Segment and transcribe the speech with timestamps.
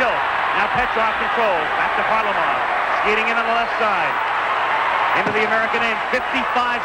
[0.00, 0.22] Silk.
[0.56, 1.68] Now Petrov controls.
[1.76, 2.58] Back to Varlamov.
[3.02, 4.14] Skating in on the left side.
[5.20, 5.98] Into the American end.
[6.08, 6.24] 55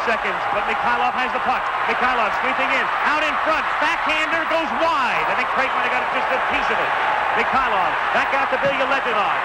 [0.04, 0.40] seconds.
[0.52, 1.64] But Mikhailov has the puck.
[1.88, 2.84] Mikhailov sweeping in.
[3.08, 3.64] Out in front.
[3.80, 5.24] Backhander goes wide.
[5.28, 6.92] I think Craig might have got just a piece of it.
[7.40, 9.38] Mikhailov back out to Bilyaletdinov.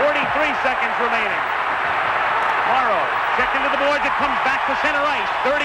[0.00, 1.42] 43 seconds remaining.
[2.72, 3.04] Morrow
[3.36, 4.00] checked into the boards.
[4.04, 5.28] It comes back to center ice.
[5.44, 5.60] 38,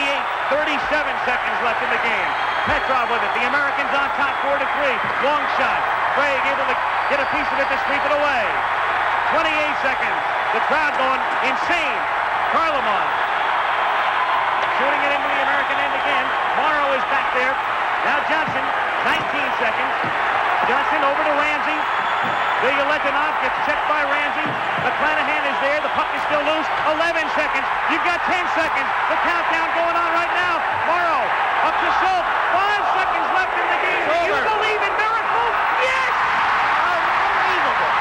[0.51, 0.83] 37
[1.23, 2.29] seconds left in the game.
[2.67, 3.31] Petrov with it.
[3.39, 4.91] The Americans on top, 4 to 3.
[5.23, 5.96] Long shot.
[6.17, 6.77] Craig able to
[7.13, 8.43] get a piece of it to sweep it away.
[9.37, 10.19] 28 seconds.
[10.57, 12.01] The crowd going insane.
[12.57, 13.05] Varlamov
[14.81, 16.25] shooting it into the American end again.
[16.57, 17.53] Morrow is back there.
[18.05, 18.65] Now Johnson,
[19.05, 19.93] 19 seconds.
[20.69, 21.79] Johnson over to Ramsey.
[22.61, 24.47] Bilyaletdinov gets checked by Ramsey.
[24.81, 25.77] McClanahan is there.
[25.81, 26.65] The puck is still loose.
[26.97, 27.65] 11 seconds.
[27.93, 28.89] You've got 10 seconds.
[29.13, 30.57] The countdown going on right now.
[30.89, 31.21] Morrow
[31.65, 32.25] up to Silk.
[32.53, 34.03] Five seconds left in the game.
[34.09, 35.53] Do you believe in miracles?
[35.85, 36.13] Yes!
[36.85, 37.93] Unbelievable.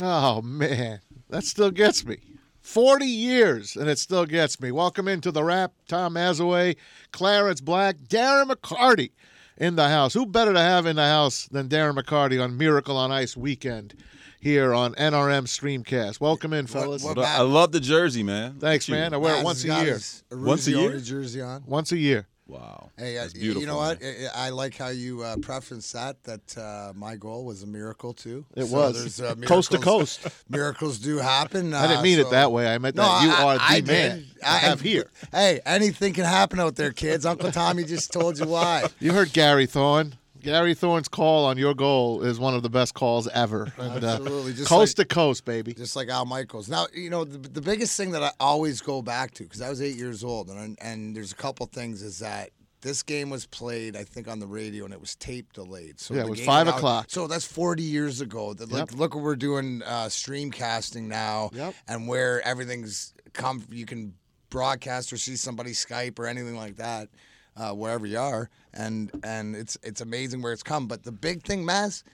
[0.00, 2.18] Oh man, that still gets me.
[2.60, 4.70] Forty years, and it still gets me.
[4.70, 5.72] Welcome into the rap.
[5.88, 6.76] Tom Mazawey,
[7.12, 9.10] Clarence Black, Darren McCarty
[9.56, 10.12] in the house.
[10.12, 13.94] Who better to have in the house than Darren McCarty on Miracle on Ice weekend
[14.40, 16.20] here on NRM Streamcast?
[16.20, 17.02] Welcome in, fellas.
[17.02, 18.58] what- I love the jersey, man.
[18.58, 19.14] Thanks, Look man.
[19.14, 19.98] I wear it once a year.
[20.30, 21.00] Once a year?
[21.00, 21.62] jersey on.
[21.66, 22.26] Once a year.
[22.48, 22.90] Wow.
[22.96, 23.60] Hey, uh, That's y- beautiful.
[23.60, 24.00] you know what?
[24.00, 24.30] man.
[24.34, 26.22] I, I like how you uh, preferenced that.
[26.24, 28.46] That uh, my goal was a miracle too.
[28.56, 28.98] It So was.
[28.98, 30.26] there's, uh, Coast to coast.
[30.48, 31.74] Miracles do happen.
[31.74, 32.66] I didn't uh, mean it that way.
[32.72, 34.26] I meant No, that you I- are the I man did.
[34.42, 35.10] I have here.
[35.30, 37.26] Hey, anything can happen out there, kids.
[37.26, 38.84] Uncle Tommy just told you why.
[38.98, 40.14] You heard Gary Thorne.
[40.42, 43.72] Gary Thorne's call on your goal is one of the best calls ever.
[43.78, 44.52] And, uh, Absolutely.
[44.54, 45.74] Just coast like- to coast, baby.
[45.74, 46.68] just like Al Michaels.
[46.68, 49.68] Now, you know, the, the biggest thing that I always go back to because I
[49.68, 53.44] was eight years old, and and there's a couple things is that this game was
[53.44, 55.98] played, I think, on the radio, and it was tape delayed.
[55.98, 57.06] So Yeah, it was five now- o'clock.
[57.08, 58.54] So that's 40 years ago.
[58.54, 61.74] That, like, look what we're doing, uh, streamcasting now, Yep.
[61.88, 63.64] and where everything's come.
[63.70, 64.14] You can
[64.50, 67.08] broadcast or see somebody Skype or anything like that.
[67.58, 70.86] Uh, wherever you are, and and it's it's amazing where it's come.
[70.86, 72.04] But the big thing, Mass,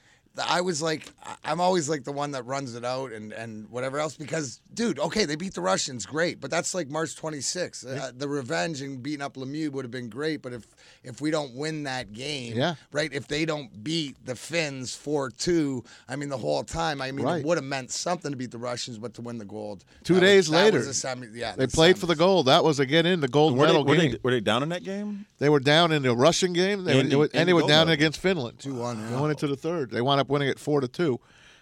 [0.49, 3.69] I was like, I- I'm always like the one that runs it out and, and
[3.71, 7.87] whatever else because, dude, okay, they beat the Russians, great, but that's like March 26th.
[7.87, 10.67] Uh, the revenge and beating up Lemieux would have been great, but if
[11.05, 12.75] if we don't win that game, Yeah.
[12.91, 17.13] right, if they don't beat the Finns 4 2, I mean, the whole time, I
[17.13, 17.41] mean, Right.
[17.41, 19.85] it would have meant something to beat the Russians, but to win the gold.
[20.03, 22.17] Two that days was, that later, was a semi, yeah, They the played for the
[22.17, 22.47] gold.
[22.47, 24.13] That was a get in the gold Were they, medal were, game.
[24.13, 25.27] they, were they down in that game?
[25.39, 27.53] They were down in the Russian game, they In were, the- they in and they
[27.53, 27.93] the were down medal.
[27.93, 28.59] against Finland.
[28.59, 29.21] 2-1, They yeah.
[29.21, 29.91] went into the third.
[29.91, 31.21] They wound up winning it four to two.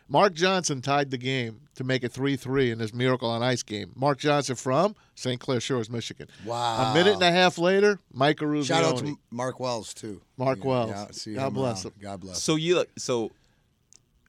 [0.08, 3.62] Mark Johnson tied the game to make it three three in this Miracle on Ice
[3.62, 3.92] game.
[3.94, 5.40] Mark Johnson from St.
[5.40, 6.28] Clair Shores, Michigan.
[6.44, 6.90] Wow.
[6.90, 8.66] A minute and a half later, Mike Eruzione.
[8.66, 10.20] Shout out to Mark Wells, too.
[10.36, 10.90] Mark Yeah, Wells.
[10.90, 11.92] yeah, see God him uh, bless around.
[11.94, 12.00] him.
[12.02, 12.42] God bless.
[12.42, 13.30] So you look so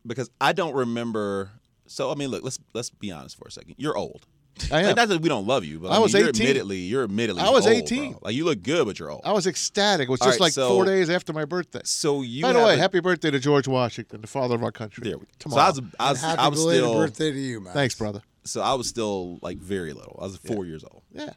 [0.06, 1.52] because I don't remember.
[1.88, 3.76] So I mean, look, let's let's be honest for a second.
[3.78, 4.26] You're old.
[4.72, 4.86] I am.
[4.88, 6.42] Like, not that we don't love you, but I I, mean, was you're 18.
[6.48, 7.42] Admittedly, you're admittedly.
[7.42, 8.12] I was old, 18.
[8.12, 8.20] bro.
[8.24, 9.22] Like you look good, but you're old.
[9.26, 10.08] I was ecstatic.
[10.08, 11.82] It was All just right, like so- four days after my birthday.
[11.84, 12.44] so you.
[12.44, 15.10] By the way, a- happy birthday to George Washington, the father of our country.
[15.10, 15.50] There we go.
[15.50, 16.94] So I was, I was, Happy I was belated still.
[16.96, 17.74] birthday to you, man.
[17.74, 18.22] Thanks, brother.
[18.46, 20.20] So I was still like very little.
[20.22, 21.02] I was four years old.
[21.12, 21.32] Yeah.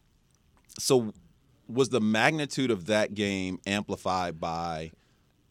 [0.78, 1.12] So
[1.69, 4.91] was the magnitude of that game amplified by?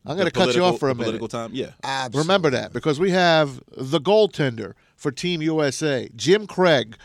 [0.06, 1.20] I'm going to cut you off for a the minute.
[1.20, 1.72] Political time, yeah.
[1.84, 2.20] Absolutely.
[2.28, 6.96] Remember that because we have the goaltender for Team USA, Jim Craig,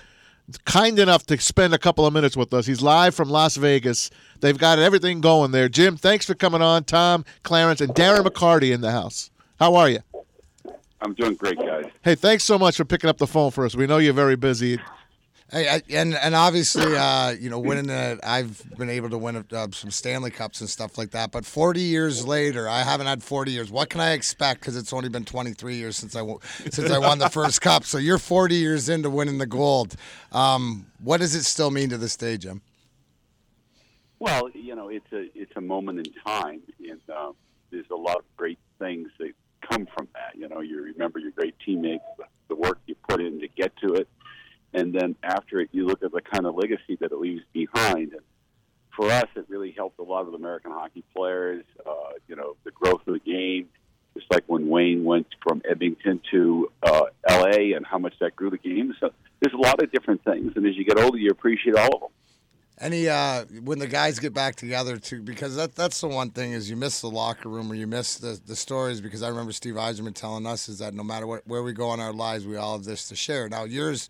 [0.65, 2.67] kind enough to spend a couple of minutes with us.
[2.67, 4.11] He's live from Las Vegas.
[4.41, 5.69] They've got everything going there.
[5.69, 6.85] Jim, thanks for coming on.
[6.85, 9.31] Tom, Clarence, and Darren McCarty in the house.
[9.59, 10.01] How are you?
[11.03, 11.87] I'm doing great, guys.
[12.03, 13.75] Hey, thanks so much for picking up the phone for us.
[13.75, 14.79] We know you're very busy.
[15.53, 19.45] Hey, I, and and obviously, uh, you know, winning the, I've been able to win
[19.53, 21.33] uh, some Stanley Cups and stuff like that.
[21.33, 23.71] But 40 years later, I haven't had 40 years.
[23.71, 24.61] What can I expect?
[24.61, 26.25] Because it's only been 23 years since I
[26.71, 27.85] since I won the first cup.
[27.85, 29.97] So you're 40 years into winning the gold.
[30.31, 32.63] Um, what does it still mean to this day, Jim?
[34.21, 37.33] Well, you know, it's a it's a moment in time, and uh,
[37.73, 39.33] there's a lot of great things that
[39.69, 40.39] come from that.
[40.39, 42.05] You know, you remember your great teammates,
[42.47, 44.09] the work you put in to get to it,
[44.73, 48.13] and then after it, you look at the kind of legacy that it leaves behind.
[48.13, 48.23] And
[48.97, 51.65] for us, it really helped a lot of American hockey players.
[51.85, 53.69] Uh, you know, the growth of the game,
[54.15, 57.73] just like when Wayne went from Edmonton to uh, L.A.
[57.73, 58.95] and how much that grew the game.
[59.01, 61.95] So there's a lot of different things, and as you get older, you appreciate all
[61.95, 62.11] of them.
[62.81, 66.53] Any uh, when the guys get back together too, because that that's the one thing
[66.53, 69.03] is you miss the locker room or you miss the, the stories.
[69.03, 71.93] Because I remember Steve Yzerman telling us is that no matter what where we go
[71.93, 73.51] in our lives, we all have this to share.
[73.51, 74.09] Now yours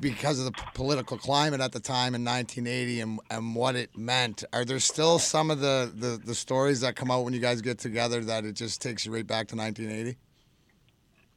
[0.00, 4.44] because of the political climate at the time in 1980 and, and what it meant.
[4.52, 7.60] Are there still some of the, the, the stories that come out when you guys
[7.60, 10.18] get together that it just takes you right back to 1980?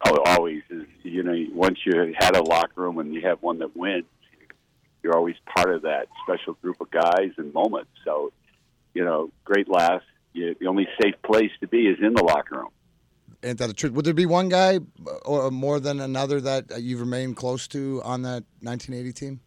[0.06, 0.64] Oh, always.
[1.04, 4.06] You know, once you had a locker room and you have one that wins,
[5.02, 7.90] you're always part of that special group of guys and moments.
[8.04, 8.32] So,
[8.94, 10.06] you know, great laughs.
[10.34, 12.70] You, the only safe place to be is in the locker room.
[13.44, 13.94] Ain't that the truth?
[13.94, 14.80] Would there be one guy
[15.24, 19.40] or more than another that you've remained close to on that 1980 team?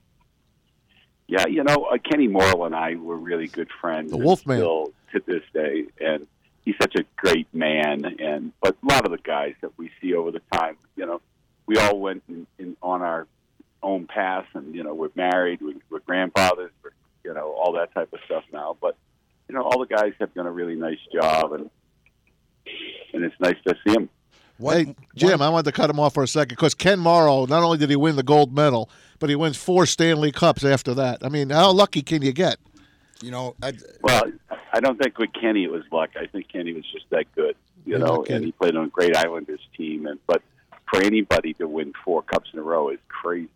[1.26, 4.10] Yeah, you know, uh, Kenny Morrow and I were really good friends.
[4.10, 4.58] The and Wolfman.
[4.58, 6.26] Still to this day, and
[6.64, 8.04] he's such a great man.
[8.18, 11.20] And but a lot of the guys that we see over the time, you know,
[11.66, 13.26] we all went in, in, on our
[13.82, 16.90] own paths, and you know, we're married, we, we're grandfathers, we're,
[17.24, 18.76] you know, all that type of stuff now.
[18.80, 18.96] But
[19.48, 21.70] you know, all the guys have done a really nice job, and
[23.12, 24.08] and it's nice to see him.
[24.58, 27.46] What, hey, Jim, I wanted to cut him off for a second because Ken Morrow,
[27.46, 30.92] not only did he win the gold medal, but he wins four Stanley Cups after
[30.94, 31.24] that.
[31.24, 32.58] I mean, how lucky can you get?
[33.22, 33.72] you know, I,
[34.02, 34.24] Well,
[34.72, 36.10] I don't think with Kenny it was luck.
[36.20, 38.06] I think Kenny was just that good, you know.
[38.06, 38.36] no kidding.
[38.36, 40.42] And he played on a great Islanders team, and but
[40.90, 43.48] for anybody to win four cups in a row is crazy,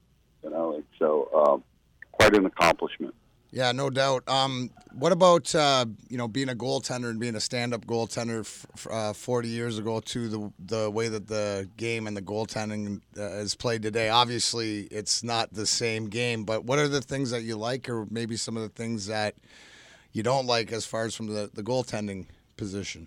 [0.42, 0.74] you know.
[0.74, 1.64] And so, um,
[2.12, 3.14] quite an accomplishment.
[3.54, 4.28] Yeah, no doubt.
[4.28, 8.86] Um, what about uh, you know being a goaltender and being a stand-up goaltender f-
[8.90, 13.22] uh, 40 years ago to the the way that the game and the goaltending uh,
[13.22, 14.08] is played today?
[14.08, 18.08] Obviously, it's not the same game, but what are the things that you like, or
[18.10, 19.36] maybe some of the things that
[20.10, 23.06] you don't like as far as from the, the goaltending position?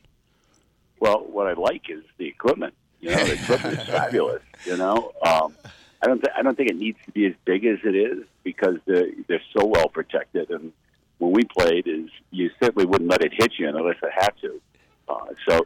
[1.01, 2.73] Well, what I like is the equipment.
[3.01, 4.43] You know, the equipment is fabulous.
[4.65, 5.57] You know, um,
[6.01, 8.23] I don't th- I don't think it needs to be as big as it is
[8.43, 10.49] because they're, they're so well protected.
[10.49, 10.71] And
[11.17, 14.61] when we played, is you certainly wouldn't let it hit you unless it had to.
[15.07, 15.65] Uh, so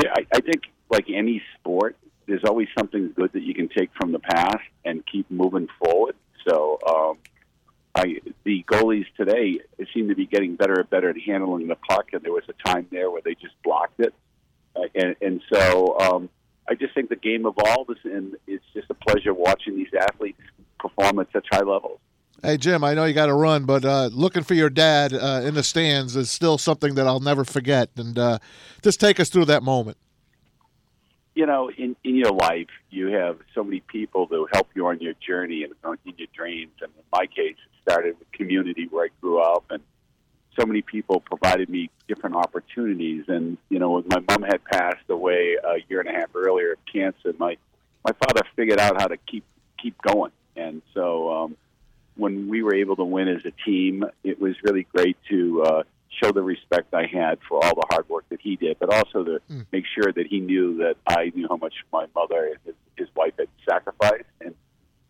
[0.00, 1.96] yeah, I, I think, like any sport,
[2.26, 6.14] there's always something good that you can take from the past and keep moving forward.
[6.46, 6.78] So.
[6.86, 7.18] Um,
[7.94, 9.60] I, the goalies today
[9.92, 12.68] seem to be getting better and better at handling the puck, and there was a
[12.68, 14.14] time there where they just blocked it.
[14.74, 16.30] Uh, and, and so um,
[16.68, 20.40] I just think the game evolves, and it's just a pleasure watching these athletes
[20.78, 21.98] perform at such high levels.
[22.42, 25.42] Hey, Jim, I know you got to run, but uh, looking for your dad uh,
[25.44, 27.90] in the stands is still something that I'll never forget.
[27.96, 28.38] And uh,
[28.82, 29.96] just take us through that moment.
[31.34, 35.00] You know, in, in your life, you have so many people that help you on
[35.00, 35.72] your journey and
[36.04, 36.72] in your dreams.
[36.80, 39.82] And in my case, it started with community where I grew up, and
[40.58, 43.24] so many people provided me different opportunities.
[43.28, 46.72] And you know, when my mom had passed away a year and a half earlier
[46.72, 47.56] of cancer, my
[48.04, 49.44] my father figured out how to keep
[49.80, 50.32] keep going.
[50.56, 51.56] And so, um,
[52.16, 55.82] when we were able to win as a team, it was really great to uh,
[56.22, 59.24] show the respect I had for all the hard work that he did, but also
[59.24, 59.40] to
[59.72, 63.08] make sure that he knew that I knew how much my mother and his, his
[63.16, 64.24] wife had sacrificed.
[64.40, 64.54] And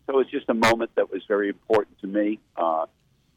[0.07, 2.39] so it was just a moment that was very important to me.
[2.55, 2.85] Uh,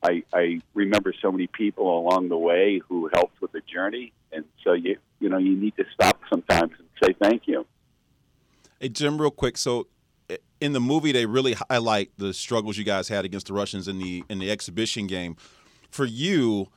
[0.02, 4.44] I, I remember so many people along the way who helped with the journey, and
[4.62, 7.66] so you you know you need to stop sometimes and say thank you.
[8.81, 9.56] Hey Jim, real quick.
[9.56, 9.87] So,
[10.28, 13.88] eh, in the movie, they really highlight the struggles you guys had against the Russians
[13.88, 15.37] in the in the exhibition game.
[15.90, 16.69] For you,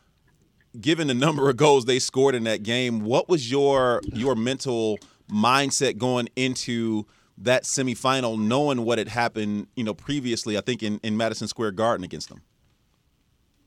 [0.80, 4.98] given the number of goals they scored in that game, what was your your mental
[5.30, 7.06] mindset going into
[7.38, 10.57] that semifinal, knowing what had happened, you know, previously?
[10.57, 12.42] I think in, in Madison Square Garden against them.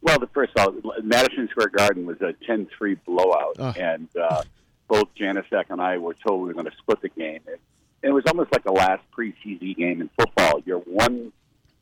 [0.03, 3.77] Well, the first of all, Madison Square Garden was a 10-3 blowout, Ugh.
[3.79, 4.43] and uh,
[4.89, 7.41] both Janaszak and I were told we were going to split the game.
[7.47, 7.59] And
[8.03, 10.61] it was almost like the last preseason game in football.
[10.67, 11.33] You're one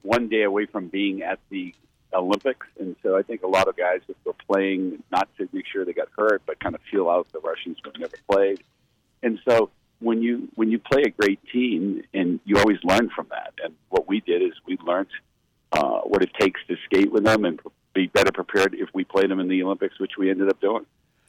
[0.03, 1.75] one day away from being at the
[2.13, 5.85] Olympics, and so I think a lot of guys were playing not to make sure
[5.85, 8.63] they got hurt, but kind of feel out the Russians who never played.
[9.23, 13.27] And so when you when you play a great team, and you always learn from
[13.31, 13.55] that.
[13.63, 15.09] And what we did is we learned
[15.73, 17.61] uh, what it takes to skate with them and
[17.95, 20.87] be better prepared if we played them in the Olympics, which we ended up doing.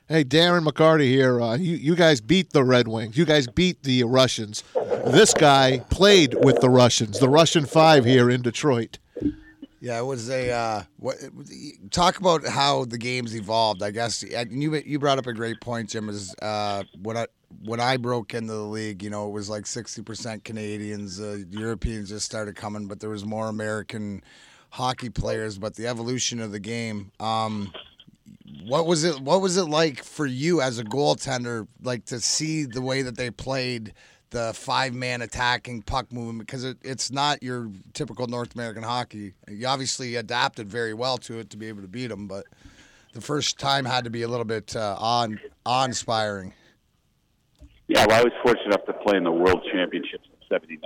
[0.07, 1.41] Hey, Darren McCarty here.
[1.41, 3.17] Uh, you, you guys beat the Red Wings.
[3.17, 4.63] You guys beat the Russians.
[5.05, 8.99] This guy played with the Russians, the Russian Five here in Detroit.
[9.79, 11.15] Yeah, it was a uh, what,
[11.89, 13.81] talk about how the games evolved.
[13.81, 16.07] I guess and you you brought up a great point, Jim.
[16.09, 17.25] Is uh, when I
[17.63, 21.19] when I broke into the league, you know, it was like sixty percent Canadians.
[21.19, 24.23] Uh, Europeans just started coming, but there was more American
[24.71, 25.57] hockey players.
[25.57, 27.11] But the evolution of the game.
[27.19, 27.71] Um,
[28.65, 29.19] what was it?
[29.19, 33.15] What was it like for you as a goaltender, like to see the way that
[33.15, 33.93] they played
[34.31, 36.47] the five man attacking puck movement?
[36.47, 39.33] Because it, it's not your typical North American hockey.
[39.49, 42.45] You obviously adapted very well to it to be able to beat them, but
[43.13, 46.53] the first time had to be a little bit uh, on awe inspiring.
[47.87, 50.81] Yeah, well, I was fortunate enough to play in the World Championships in '79,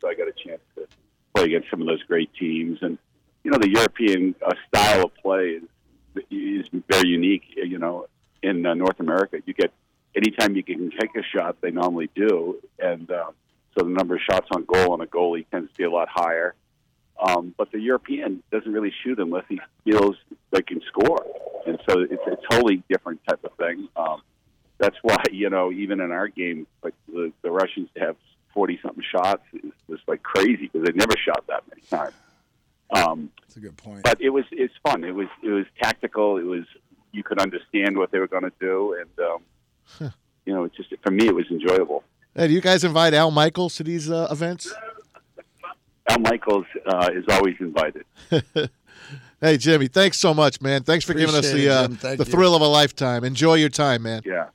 [0.00, 0.86] so I got a chance to
[1.34, 2.78] play against some of those great teams.
[2.82, 2.98] And
[3.44, 5.62] you know, the European uh, style of play is
[6.30, 7.44] is very unique.
[7.56, 8.06] You know,
[8.42, 9.72] in uh, North America, you get
[10.14, 13.30] anytime you can take a shot, they normally do, and uh,
[13.76, 16.08] so the number of shots on goal on a goalie tends to be a lot
[16.08, 16.54] higher.
[17.22, 20.16] Um, but the European doesn't really shoot unless he feels
[20.50, 21.24] they can score,
[21.66, 23.88] and so it's a totally different type of thing.
[23.94, 24.22] Um,
[24.78, 28.16] that's why you know even in our game, like the, the Russians have
[28.52, 32.14] forty something shots is like crazy because they never shot that many times.
[32.92, 34.02] Um, That's a good point.
[34.02, 35.04] but it was it's fun.
[35.04, 36.36] It was it was tactical.
[36.38, 36.64] It was
[37.12, 40.12] you could understand what they were going to do, and um,
[40.46, 42.04] you know, it just for me it was enjoyable.
[42.34, 44.72] Hey, do you guys invite Al Michaels to these uh, events?
[46.08, 48.04] Al Michaels uh, is always invited.
[49.40, 50.82] Hey, Jimmy, thanks so much, man.
[50.82, 52.24] Thanks for giving us the uh, the you.
[52.24, 53.24] thrill of a lifetime.
[53.24, 54.20] Enjoy your time, man.
[54.22, 54.48] Yeah.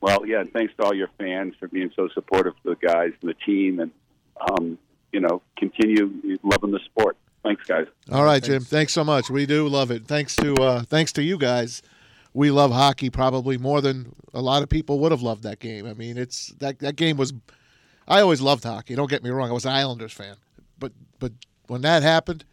[0.00, 0.40] Well, yeah.
[0.40, 3.34] and Thanks to all your fans for being so supportive of the guys and the
[3.34, 3.92] team, and
[4.40, 4.78] um,
[5.12, 7.16] you know, continue loving the sport.
[7.46, 7.86] Thanks, guys.
[8.10, 8.62] All right, Jim.
[8.62, 9.30] Thanks so much.
[9.30, 10.06] We do love it.
[10.06, 11.80] Thanks to uh, thanks to you guys.
[12.34, 15.86] We love hockey probably more than a lot of people would have loved that game.
[15.86, 17.32] I mean, it's that that game was.
[18.08, 18.94] I always loved hockey.
[18.94, 19.48] Don't get me wrong.
[19.48, 20.36] I was an Islanders fan,
[20.78, 21.32] but but
[21.68, 22.44] when that happened,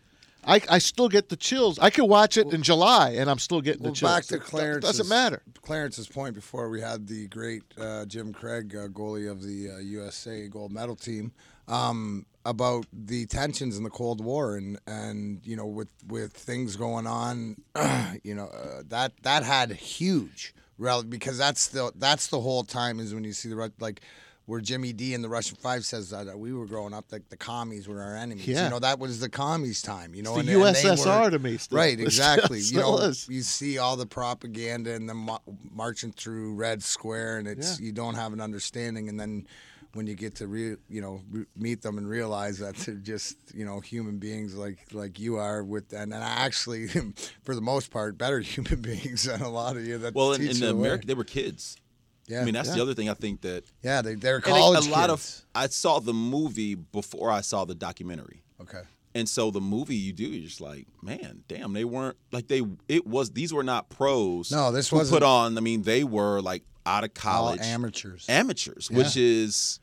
[0.46, 1.80] I I still get the chills.
[1.80, 4.12] I could watch it in July and I'm still getting Well, the chills.
[4.12, 4.86] back to It Clarence.
[4.86, 5.42] doesn't matter.
[5.64, 9.78] Clarence's point before we had the great uh, Jim Craig, uh, goalie of the uh,
[9.80, 11.32] USA gold medal team,
[11.68, 16.76] um, about the tensions in the Cold War and and you know with with things
[16.76, 17.56] going on,
[18.24, 23.00] you know uh, that that had huge rel because that's the that's the whole time
[23.00, 24.02] is when you see the like.
[24.46, 27.38] Where Jimmy D and the Russian Five says that we were growing up, like the
[27.38, 28.46] commies were our enemies.
[28.46, 28.66] Yeah.
[28.66, 30.14] You know that was the commies time.
[30.14, 31.78] You know, It's the and- and they USSR were- to me still.
[31.78, 32.60] Right, exactly.
[32.60, 33.26] you know, is.
[33.30, 35.30] you see all the propaganda and them
[35.74, 37.86] marching through Red Square, and it's Yeah.
[37.86, 39.48] you don't have an understanding, and then
[39.94, 43.38] when you get to re- you know re- meet them and realize that they're just
[43.54, 46.88] you know human beings like like you are with and, and actually
[47.44, 50.42] for the most part better human beings than a lot of you that Well, in,
[50.48, 50.72] in the.
[50.72, 51.78] America, they were kids.
[52.28, 52.76] yeah I mean, that's Yeah.
[52.76, 55.46] the other thing I think that yeah they they're college a lot kids.
[55.56, 58.44] of I saw the movie before I saw the documentary.
[58.62, 58.82] okay
[59.16, 62.64] And so the movie you do, you're just like, man, damn, they weren't like they.
[62.88, 64.52] It was these were not pros.
[64.52, 65.56] No, this wasn't- put on.
[65.56, 69.80] I mean, they were like out of college amateurs amateurs, which is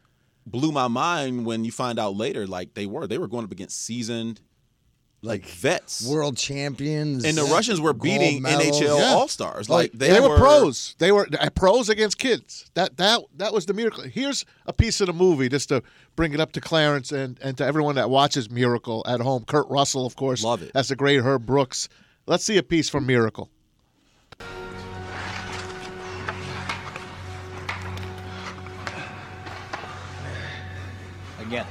[0.50, 2.46] blew my mind when you find out later.
[2.46, 4.40] Like they were, they were going up against seasoned,
[5.22, 8.80] like vets, world champions and the Russians were beating medals.
[8.80, 9.14] NHL Yeah.
[9.14, 9.68] All Stars.
[9.68, 10.94] Oh, Like they, were, pros.
[10.98, 12.70] They were uh, pros against kids.
[12.74, 14.04] That that that was the miracle.
[14.04, 15.82] Here's a piece of the movie just to
[16.16, 19.44] bring it up to Clarence and, and to everyone that watches Miracle at home.
[19.44, 20.72] Kurt Russell, of course, Love it.
[20.72, 21.88] That's the great Herb Brooks.
[22.26, 23.50] Let's see a piece from Miracle.
[31.50, 31.66] Again.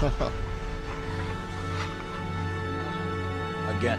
[3.78, 3.98] Again.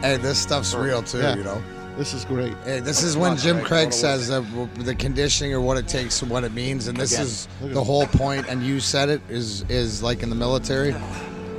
[0.00, 1.36] hey this stuff's real too Yeah.
[1.36, 1.62] you know
[1.98, 2.54] This is great.
[2.64, 6.20] Hey, this is when Jim Craig says that w- the conditioning or what it takes
[6.22, 7.24] and what it means, and this Again.
[7.26, 8.46] is the whole point.
[8.48, 10.92] And you said it is is like in the military,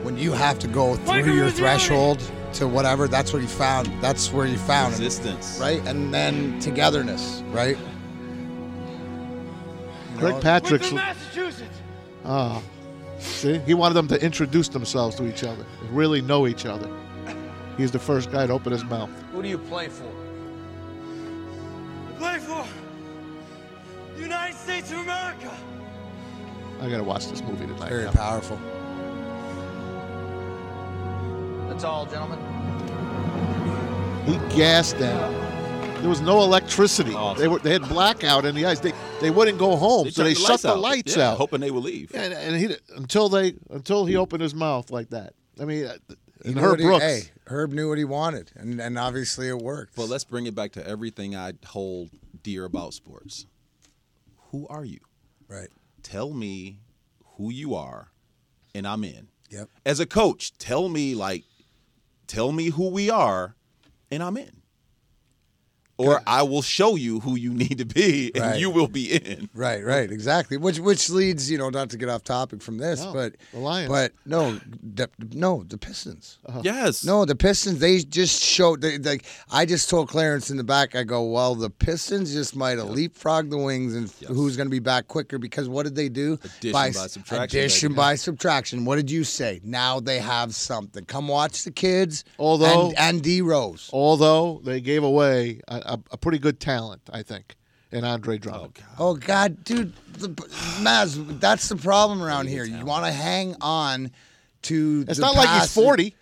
[0.04, 2.22] when you have to go through your threshold
[2.54, 3.08] to whatever.
[3.08, 3.88] That's what you found.
[4.01, 5.58] That's where you found it, resistance.
[5.60, 5.82] right?
[5.88, 7.77] And then togetherness, right?
[10.17, 10.91] You Greg know, Patrick's.
[10.91, 11.77] Massachusetts.
[12.25, 12.59] Ah,
[13.19, 16.89] see, he wanted them to introduce themselves to each other, and really know each other.
[17.77, 19.12] He's the first guy to open his mouth.
[19.31, 20.12] Who do you play for?
[22.17, 22.65] Play for
[24.15, 25.55] the United States of America.
[26.81, 27.89] I gotta watch this movie tonight.
[27.89, 28.12] very now.
[28.12, 28.59] powerful.
[31.69, 32.39] That's all, gentlemen.
[34.25, 35.47] He gassed them.
[36.00, 37.13] There was no electricity.
[37.13, 37.42] Awesome.
[37.42, 38.80] They were they had blackout in the ice.
[38.80, 40.80] They they wouldn't go home, They so they turned shut the out.
[40.80, 41.38] lights Yeah, out.
[41.38, 42.12] hoping they would leave.
[42.13, 45.34] And, and he until they until he opened his mouth like that.
[45.60, 45.96] I mean, uh,
[46.44, 47.04] He and Herb what he- Brooks.
[47.04, 49.96] hey, Herb knew what he wanted, and and obviously it worked.
[49.96, 52.10] But let's bring it back to everything I hold
[52.44, 53.46] dear about sports.
[54.51, 55.00] Who are you?
[55.50, 55.70] right.
[56.04, 56.80] Tell me
[57.38, 58.12] who you are,
[58.74, 59.27] and I'm in.
[59.50, 59.70] Yep.
[59.86, 61.44] As a coach, tell me like,
[62.27, 63.56] tell me who we are,
[64.10, 64.57] and I'm in.
[66.00, 68.60] Or I will show you who you need to be, and Right.
[68.60, 69.50] you will be in.
[69.56, 70.56] Right, right, exactly.
[70.58, 73.60] Which which leads, you know, not to get off topic from this, No, but the
[73.60, 73.89] Lions.
[73.89, 76.38] but no, the, no, the Pistons.
[76.46, 76.62] Uh-huh.
[76.63, 77.04] Yes.
[77.04, 77.80] No, the Pistons.
[77.80, 78.82] They just showed.
[78.82, 80.96] They, like I just told Clarence in the back.
[80.96, 84.30] I go, well, the Pistons just might have leapfrogged the Wings, and Yes.
[84.30, 85.39] who's going to be back quicker?
[85.39, 86.38] Because what did they do?
[86.44, 87.96] Addition by subtraction, Addition baby.
[87.98, 88.86] by subtraction.
[88.86, 89.62] What did you say?
[89.63, 91.06] Now they have something.
[91.06, 92.24] Come watch the kids.
[92.38, 93.89] Although- and, and D Rose.
[93.92, 97.56] Although they gave away a, a, a pretty good talent, I think.
[97.91, 98.79] and Andre oh, Drummond.
[99.00, 100.29] Oh God, dude, the,
[100.82, 102.63] Maz, that's the problem around here.
[102.65, 104.12] You want to hang on
[104.63, 105.06] to.
[105.08, 105.74] it's the not like he's past.
[105.75, 106.15] forty.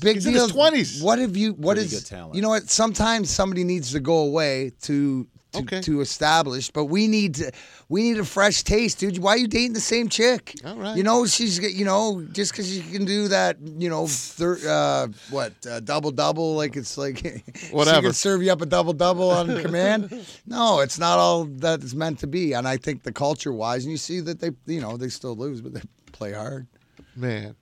[0.00, 0.44] Big He's in deal.
[0.44, 1.02] his 20s.
[1.02, 1.52] What have you?
[1.52, 2.00] What Pretty is?
[2.02, 2.34] good talent.
[2.34, 2.70] You know what?
[2.70, 5.26] Sometimes somebody needs to go away to.
[5.52, 5.80] To, Okay.
[5.80, 7.50] to establish, but we need to,
[7.88, 9.18] we need a fresh taste, dude.
[9.18, 10.54] Why are you dating the same chick?
[10.64, 10.96] All right.
[10.96, 15.08] You know she's you know just because she can do that, you know, thir- uh,
[15.30, 17.42] what uh, double double, like it's like
[17.72, 20.24] whatever she can serve you up a double double on command.
[20.46, 22.52] No, it's not all that it's meant to be.
[22.52, 25.34] And I think the culture wise, and you see that they, you know, they still
[25.34, 26.68] lose, but they play hard.
[27.16, 27.56] Man.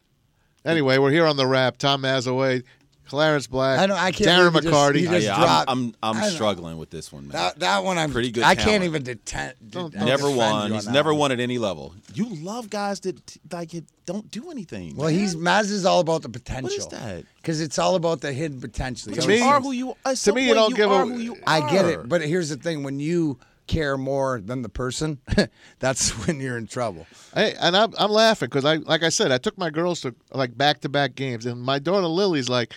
[0.64, 1.78] Anyway, we're here on the rap.
[1.78, 2.64] Tom Mazawey,
[3.08, 5.08] Clarence Black, I don't- I can't Darren believe you just- McCarty.
[5.08, 6.28] Uh, just yeah, dropped- I'm I'm, I I'm know.
[6.30, 7.32] struggling with this one, man.
[7.32, 8.84] That that one I'm Pretty good I can't talent.
[8.84, 9.52] even detent.
[9.70, 10.72] Don't- de- never won.
[10.72, 11.18] He's never one.
[11.20, 11.94] won at any level.
[12.14, 13.72] You love guys that like
[14.06, 14.96] don't do anything.
[14.96, 15.18] Well, man.
[15.18, 16.70] he's Maz is all about the potential.
[16.70, 17.24] What is that?
[17.36, 19.12] Because it's all about the hidden potential.
[19.12, 19.94] But To you me- are who you.
[20.04, 22.48] At to me, you don't give are a- who you I get it, but here's
[22.50, 25.18] the thing: when you care more than the person,
[25.78, 27.06] that's when you're in trouble.
[27.34, 30.14] Hey, and I'm, I'm laughing because I, like I said, I took my girls to
[30.32, 32.72] like back to back games, and my daughter Lily's like,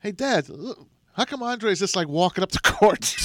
[0.00, 3.16] "Hey, Dad, look, how come Andre's just like walking up the court?"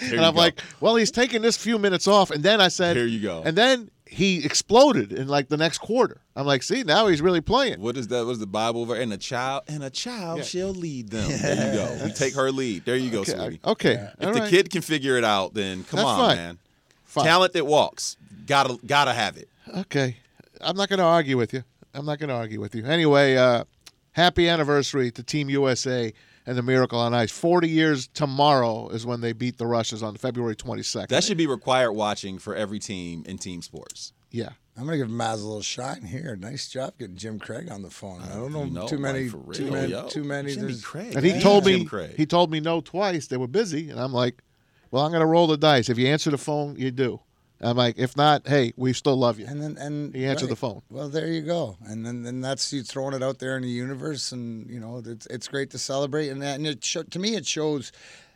[0.00, 0.40] and I'm go.
[0.40, 3.42] like, "Well, he's taking this few minutes off." And then I said, Here you go.
[3.44, 6.20] And then he exploded in like the next quarter.
[6.36, 8.26] I'm like, "See, now he's really playing." What is that?
[8.26, 8.98] What's the Bible verse?
[9.00, 10.44] And a child, and a child Yeah.
[10.44, 11.30] shall lead them.
[11.30, 12.04] There you go.
[12.04, 12.84] We take her lead.
[12.84, 13.60] There you go, Okay, sweetie.
[13.64, 14.50] okay, If all the right.
[14.50, 16.36] kid can figure it out, then come That's on, fine.
[16.36, 16.58] man.
[17.04, 17.24] Fine.
[17.24, 18.16] Talent that walks.
[18.46, 19.48] Gotta gotta have it.
[19.76, 20.16] Okay.
[20.60, 21.64] I'm not going to argue with you.
[21.92, 22.84] I'm not going to argue with you.
[22.86, 23.64] Anyway, uh,
[24.12, 26.12] happy anniversary to Team USA
[26.46, 27.30] and the Miracle on Ice.
[27.30, 31.08] 40 years tomorrow is when they beat the Russians on February 22nd.
[31.08, 34.12] That should be required watching for every team in team sports.
[34.30, 34.50] yeah.
[34.74, 36.34] I'm gonna give Maz a little shine here.
[36.34, 38.22] Nice job getting Jim Craig on the phone.
[38.22, 40.08] I don't know, You know, too many, like, too real, many, yo.
[40.08, 40.54] too many.
[40.54, 41.14] Jimmy Craig.
[41.14, 41.40] And he Yeah.
[41.40, 42.14] told me Craig.
[42.16, 43.26] he told me no twice.
[43.26, 44.42] They were busy, and I'm like,
[44.90, 45.90] "Well, I'm going to roll the dice.
[45.90, 47.20] If you answer the phone, you do."
[47.62, 50.50] I'm like, "If not, hey, we still love you." And then and He answered right.
[50.50, 50.82] the phone.
[50.90, 51.76] Well, there you go.
[51.84, 55.02] And then then that's you throwing it out there in the universe, and you know
[55.04, 56.28] it's it's great to celebrate.
[56.30, 57.92] And and it show, to me it shows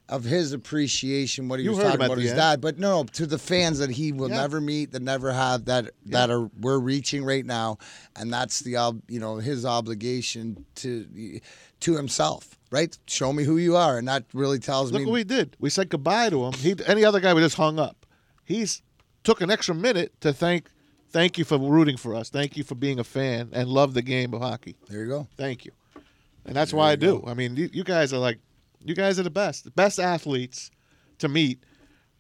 [0.09, 2.39] of his appreciation what he You was talking about his end.
[2.39, 2.61] dad.
[2.61, 4.37] But no, to the fans that he will Yeah.
[4.43, 7.79] never meet, that never have, that that are we're reaching right now,
[8.15, 8.73] and that's the
[9.09, 11.41] you know his obligation to
[11.81, 12.53] to himself.
[12.73, 15.07] Right, show me who you are, and that really tells Look me.
[15.07, 15.57] what we did.
[15.61, 16.53] We said goodbye to him.
[16.55, 18.05] He any other guy would just hung up.
[18.45, 18.83] He's
[19.27, 20.69] took an extra minute to thank
[21.11, 22.31] thank you for rooting for us.
[22.31, 24.77] Thank you for being a fan and love the game of hockey.
[24.89, 25.27] there you go.
[25.37, 25.73] Thank you.
[26.45, 27.23] And that's why I do.
[27.27, 28.39] I mean, you, you guys are like
[28.85, 29.65] you guys are the best.
[29.65, 30.71] The best athletes
[31.19, 31.59] to meet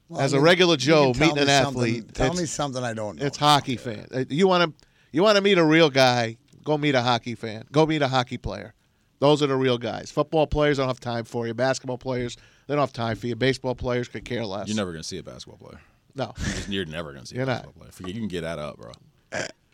[0.08, 1.50] Well, as I a mean, regular Joe meeting an me something-
[1.82, 2.14] athlete.
[2.14, 3.26] Tell me something I don't know.
[3.26, 4.06] it's hockey fan.
[4.12, 7.34] Uh, You want to you want to meet a real guy, go meet a hockey
[7.36, 7.64] fan.
[7.72, 8.74] Go meet a hockey player.
[9.20, 10.10] Those are the real guys.
[10.10, 11.54] Football players don't have time for you.
[11.54, 13.34] Basketball players, they don't have time for you.
[13.36, 14.66] Baseball players could care less.
[14.68, 15.80] You're never gonna see a basketball player.
[16.16, 16.32] No.
[16.68, 17.62] You're never gonna see You're a not.
[17.64, 18.08] basketball player.
[18.14, 18.92] You can get that up, bro.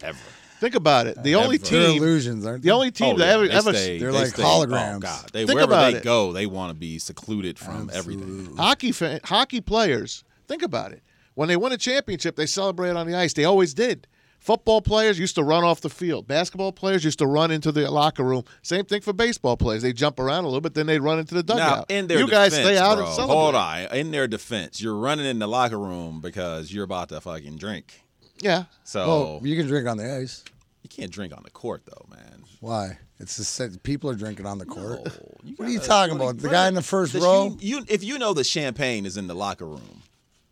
[0.03, 0.19] Ever.
[0.61, 1.21] Think about it.
[1.23, 1.65] The only Ever.
[1.67, 4.13] They're team illusions, aren't the only team Oh, that yeah, ever they ever stay- They're
[4.13, 4.97] they like stay- oh, holograms.
[4.97, 6.05] Oh God, they, Think wherever about they it.
[6.05, 8.55] go, they want to be secluded from everything.
[8.57, 10.23] hockey fan, hockey players.
[10.49, 11.03] Think about it.
[11.35, 13.33] When they win a championship, they celebrate on the ice.
[13.33, 14.07] They always did.
[14.43, 16.27] Football players used to run off the field.
[16.27, 18.43] Basketball players used to run into the locker room.
[18.63, 19.83] Same thing for baseball players.
[19.83, 21.91] They jump around a little bit, then they run into the Now, dugout.
[21.93, 23.37] in their you guys stay out bro, and celebrate.
[23.37, 23.79] hold on.
[23.97, 28.03] In their defense, you're running in the locker room because you're about to fucking drink.
[28.41, 28.65] Yeah.
[28.83, 30.43] So Well, you can drink on the ice.
[30.83, 32.43] you can't drink on the court, though, man.
[32.59, 32.99] Why?
[33.21, 33.77] It's the same.
[33.85, 35.05] People are drinking on the court.
[35.05, 36.43] No, what are you talking what- about?
[36.43, 37.57] The guy in the first the- row?
[37.61, 40.03] You, you, if you know the champagne is in the locker room,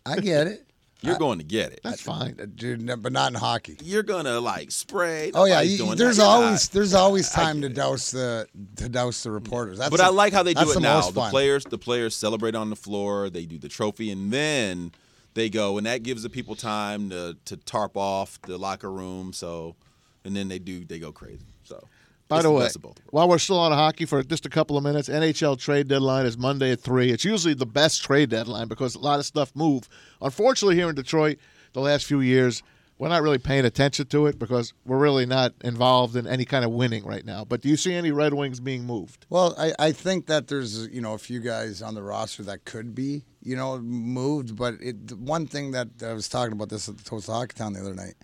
[0.06, 0.64] I get it,
[1.02, 1.80] you're going to get it.
[1.82, 2.34] That's fine.
[2.54, 2.86] Dude.
[3.02, 3.76] But not in hockey.
[3.82, 5.30] You're gonna like spray.
[5.34, 6.24] Oh yeah, you- there's that.
[6.24, 9.78] Always there's always time to douse the to douse the reporters.
[9.78, 11.00] That's But the- I like how they do it now.
[11.10, 13.30] The players, the players celebrate on the floor.
[13.30, 14.92] They do the trophy, and then
[15.34, 19.32] they go, and that gives the people time to to tarp off the locker room.
[19.32, 19.76] So,
[20.24, 21.46] and then they do they go crazy.
[21.64, 21.86] So,
[22.30, 23.10] By the way, best of both worlds.
[23.10, 26.38] while we're still on hockey for just a couple of minutes, NHL trade deadline is
[26.38, 27.10] Monday at three.
[27.10, 29.88] It's usually the best trade deadline because a lot of stuff move.
[30.22, 31.38] Unfortunately, here in Detroit,
[31.72, 32.62] the last few years,
[33.00, 36.66] we're not really paying attention to it because we're really not involved in any kind
[36.66, 37.46] of winning right now.
[37.46, 39.26] But do you see any Red Wings being moved?
[39.30, 42.64] Well, I, I think that there's you know a few guys on the roster that
[42.66, 46.88] could be you know moved, but it one thing that I was talking about this
[46.88, 48.14] at the Toast Hockey Town the other night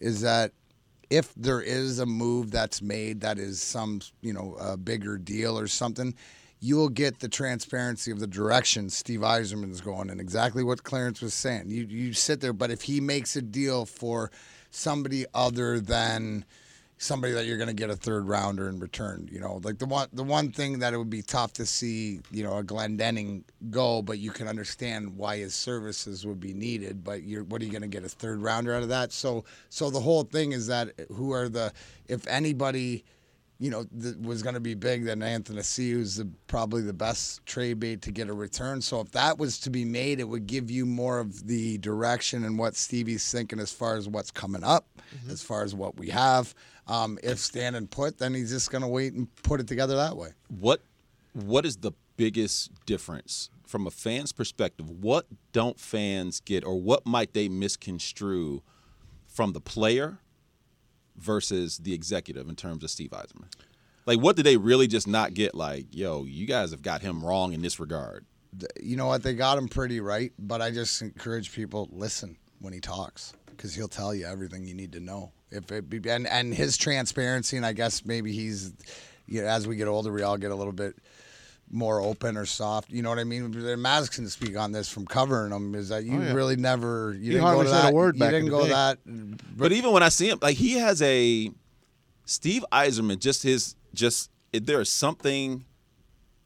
[0.00, 0.52] is that
[1.10, 5.58] if there is a move that's made that is some you know a bigger deal
[5.58, 6.14] or something,
[6.60, 10.82] you will get the transparency of the direction Steve Yzerman is going and exactly what
[10.82, 11.68] Clarence was saying.
[11.68, 14.30] You you sit there, but if he makes a deal for
[14.70, 16.44] somebody other than
[16.98, 19.28] somebody that you're going to get a third rounder in return.
[19.30, 22.20] You know, like the one the one thing that it would be tough to see,
[22.30, 27.04] you know, a Glendening go, but you can understand why his services would be needed.
[27.04, 29.12] But you're what are you going to get a third rounder out of that?
[29.12, 31.72] So so the whole thing is that who are the
[32.06, 33.04] if anybody.
[33.64, 35.04] You know, th- was going to be big.
[35.04, 38.82] Then Anthony C, who's the, probably the best trade bait to get a return.
[38.82, 42.44] So if that was to be made, it would give you more of the direction
[42.44, 44.86] and what Stevie's thinking as far as what's coming up,
[45.30, 46.54] as far as what we have.
[46.86, 49.96] Um, if stand and put, then he's just going to wait and put it together
[49.96, 50.30] that way.
[50.48, 50.82] What
[51.32, 54.88] what is the biggest difference from a fan's perspective?
[54.90, 58.62] What don't fans get or what might they misconstrue
[59.26, 60.18] from the player
[61.16, 63.46] versus the executive in terms of Steve Yzerman?
[64.06, 67.24] Like what did they really just not get like, yo, you guys have got him
[67.24, 68.26] wrong in this regard.
[68.80, 69.22] You know what?
[69.22, 73.74] They got him pretty right, but I just encourage people listen when he talks because
[73.74, 75.32] he'll tell you everything you need to know.
[75.50, 78.72] If it be, and and his transparency, and I guess maybe he's,
[79.26, 80.96] you know, as we get older, we all get a little bit
[81.70, 82.90] more open or soft.
[82.90, 83.52] You know what I mean?
[83.52, 85.74] Maz can speak on this from covering him.
[85.74, 86.32] Is that you Oh, yeah.
[86.32, 88.44] really never you He didn't go hardly to said a that word you back in
[88.44, 88.68] didn't go day.
[88.70, 88.98] that.
[89.56, 91.50] But even when I see him, like he has a
[92.26, 95.64] Steve Yzerman, just his just there is something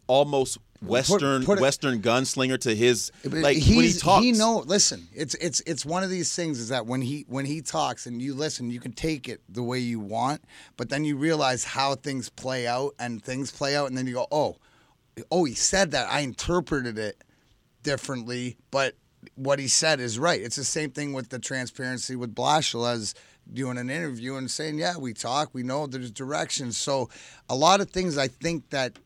[0.06, 4.22] almost Western put it- Western gunslinger to his like when he he's- talks.
[4.24, 4.58] He know.
[4.64, 8.06] Listen, it's it's it's one of these things is that when he when he talks
[8.06, 10.40] and you listen, you can take it the way you want,
[10.76, 14.14] but then you realize how things play out and things play out, and then you
[14.14, 14.56] go, oh,
[15.30, 16.10] oh, he said that.
[16.10, 17.22] I interpreted it
[17.82, 18.94] differently, but
[19.34, 20.40] what he said is right.
[20.40, 23.14] It's the same thing with the transparency with Blashill as
[23.52, 26.76] doing an interview and saying, yeah, we talk, we know there's directions.
[26.76, 27.08] So
[27.48, 28.98] a lot of things I think that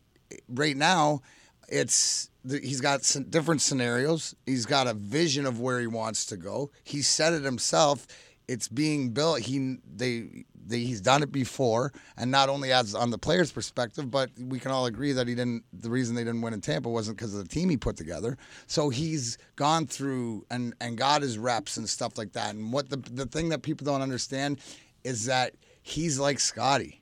[0.48, 1.22] right now
[1.68, 4.34] it's he's got some different scenarios.
[4.46, 6.70] He's got a vision of where he wants to go.
[6.84, 8.06] He said it himself.
[8.48, 9.40] It's being built.
[9.40, 14.10] He they, they he's done it before, and not only as on the player's perspective,
[14.10, 15.64] but we can all agree that he didn't.
[15.72, 18.36] The reason they didn't win in Tampa wasn't because of the team he put together.
[18.66, 22.54] So he's gone through and and got his reps and stuff like that.
[22.54, 24.60] And what the the thing that people don't understand
[25.04, 27.00] is that he's like Scotty.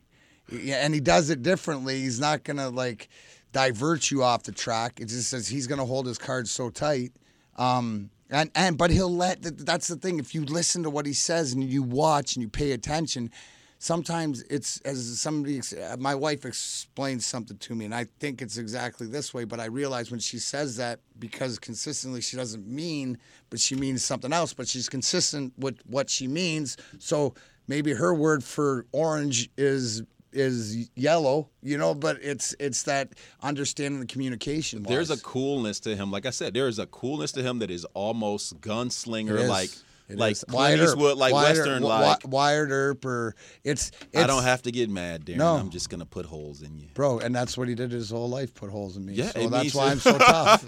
[0.50, 2.00] And he does it differently.
[2.00, 3.08] He's not gonna like
[3.52, 5.00] divert you off the track.
[5.00, 7.12] It just says he's gonna hold his cards so tight.
[7.56, 9.42] Um, and and but he'll let.
[9.42, 10.18] That's the thing.
[10.18, 13.30] If you listen to what he says and you watch and you pay attention,
[13.78, 15.60] sometimes it's as somebody.
[15.60, 19.44] uh, My wife explains something to me, and I think it's exactly this way.
[19.44, 23.18] But I realize when she says that because consistently she doesn't mean,
[23.50, 24.52] but she means something else.
[24.52, 26.76] But she's consistent with what she means.
[26.98, 27.34] So
[27.66, 33.12] maybe her word for orange is is yellow, you know, but it's it's that
[33.42, 34.82] understanding the communication.
[34.82, 36.10] There's a coolness to him.
[36.10, 39.70] Like I said, there is a coolness to him that is almost gunslinger, like
[40.08, 40.44] It like is.
[40.48, 40.88] Clint Earp.
[40.88, 44.62] Eastwood, like Wyatt Earp- Western, Wi- like Wyatt Earp, or it's, it's I don't have
[44.62, 45.36] to get mad, Darren.
[45.36, 45.54] No.
[45.56, 46.88] I'm just gonna put holes in you.
[46.94, 49.14] bro, and that's what he did his whole life, put holes in me.
[49.14, 50.64] Yeah, so that's why I'm so tough.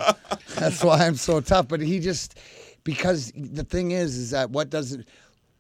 [0.54, 1.68] that's why I'm so tough.
[1.68, 2.38] But he just
[2.84, 5.06] because the thing is, is that what doesn't.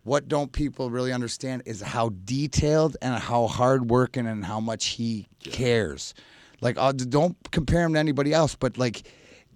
[0.04, 5.28] What don't people really understand is how detailed and how hardworking and how much he
[5.44, 6.14] cares.
[6.60, 9.02] Like, uh, don't compare him to anybody else, but like,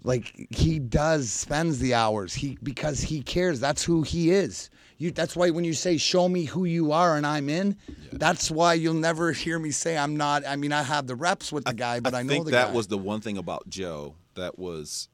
[0.03, 3.59] like he does spends the hours he because he cares.
[3.59, 4.69] That's who he is.
[4.97, 5.11] You.
[5.11, 7.75] That's why when you say "show me who you are" and I'm in,
[8.13, 10.47] that's why you'll never hear me say I'm not.
[10.47, 12.33] I mean, I have the reps with the guy, but I, know the guy.
[12.35, 12.73] think that guy.
[12.73, 15.09] was the one thing about Joe that was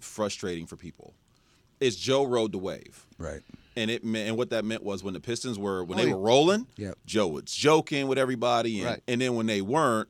[0.00, 1.14] frustrating for people.
[1.80, 3.06] Is Joe rode the wave.
[3.18, 3.42] right.
[3.76, 6.08] And it meant, and what that meant was when the Pistons were when Oh, they
[6.08, 6.14] yeah.
[6.14, 6.98] were rolling, Yep.
[7.06, 9.02] Joe was joking with everybody, and, Right.
[9.06, 10.08] and then when they weren't,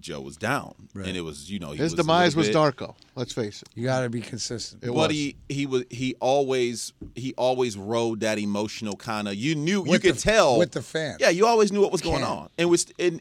[0.00, 1.06] Joe was down, Right.
[1.08, 2.94] and it was you know he His was demise was little bit- Darko.
[3.16, 3.68] Let's face it.
[3.74, 4.82] You got to be consistent.
[4.84, 5.10] It but was.
[5.12, 9.90] he he was he always he always rode that emotional kind of you knew you
[9.90, 11.16] With could the- tell with the fans.
[11.20, 12.30] Yeah, you always knew what was going Can't.
[12.30, 13.20] on, and was and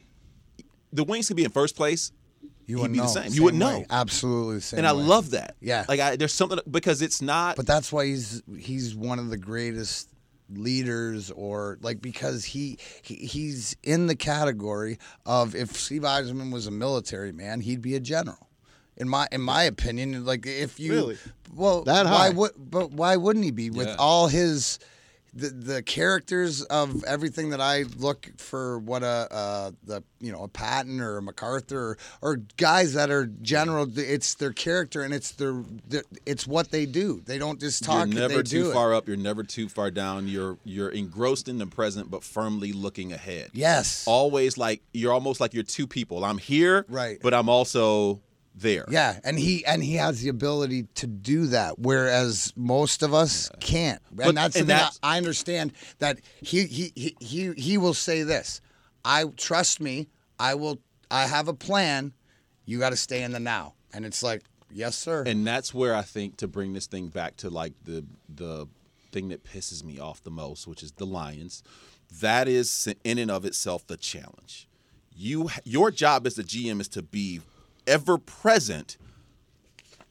[0.93, 2.11] the Wings could be in first place,
[2.67, 3.03] You he'd wouldn't be know.
[3.05, 3.33] the same.
[3.33, 3.79] You wouldn't way.
[3.79, 3.85] know.
[3.89, 4.77] Absolutely the same.
[4.79, 5.01] and I way.
[5.03, 5.55] love that.
[5.61, 5.85] Yeah.
[5.89, 7.55] like I, there's something because it's not.
[7.55, 10.09] But that's why he's he's one of the greatest
[10.49, 16.67] leaders or like because he, he he's in the category of if Steve Yzerman was
[16.67, 18.47] a military man, he'd be a general.
[18.95, 21.17] In my in my opinion, like if you Really?
[21.53, 22.29] well That why high?
[22.31, 23.95] would but why wouldn't he be with Yeah.
[23.99, 24.79] all his
[25.33, 30.43] the, the characters of everything that I look for what a uh, the you know
[30.43, 35.13] a Patton or a MacArthur or, or guys that are general it's their character and
[35.13, 38.93] it's their, their it's what they do they don't just talk you're never too far
[38.93, 38.97] it.
[38.97, 39.07] up.
[39.07, 40.27] You're never too far down.
[40.27, 43.49] You're you're engrossed in the present, but firmly looking ahead.
[43.53, 46.23] yes Always like you're almost like you're two people.
[46.23, 47.19] I'm here, Right.
[47.21, 48.21] But I'm also
[48.59, 48.85] there.
[48.89, 53.49] yeah and he and he has the ability to do that whereas most of us
[53.59, 57.15] can't and But- that's the and thing I- that's- I understand that he he he
[57.19, 58.61] he, he will say this
[59.05, 60.07] I trust me.
[60.37, 60.81] I will.
[61.09, 62.11] I have a plan.
[62.65, 63.75] You got to stay in the now.
[63.93, 65.23] And it's like, yes, sir.
[65.25, 68.67] And that's where I think to bring this thing back to like the the
[69.13, 71.63] thing that pisses me off the most, which is the Lions.
[72.19, 74.67] That is in and of itself the challenge.
[75.15, 77.39] You your job as the GM is to be
[77.87, 78.97] ever present,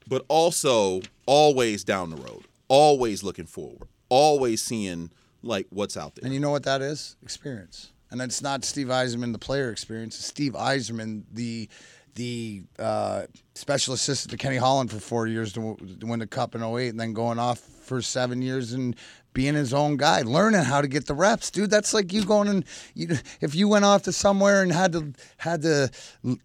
[0.07, 5.11] but also always down the road, always looking forward, always seeing
[5.43, 6.25] like what's out there.
[6.25, 7.15] And you know what that is?
[7.21, 7.91] Experience.
[8.09, 10.15] And it's not Steve Yzerman, the player experience.
[10.15, 11.69] It's Steve Yzerman, the
[12.15, 16.25] the uh, special assistant to Kenny Holland for four years to, w- to win the
[16.25, 18.95] Cup in 08 and then going off for seven years and
[19.33, 21.69] being his own guy, learning how to get the reps, dude.
[21.69, 25.13] That's like you going and you, if you went off to somewhere and had to
[25.37, 25.91] had to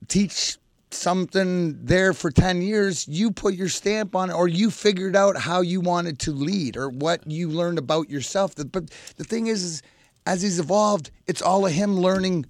[0.08, 0.58] teach
[0.94, 5.36] something there for 10 years, you put your stamp on it or you figured out
[5.36, 8.54] how you wanted to lead or what you learned about yourself.
[8.56, 9.82] But the thing is, is
[10.26, 12.46] as he's evolved, it's all of him learning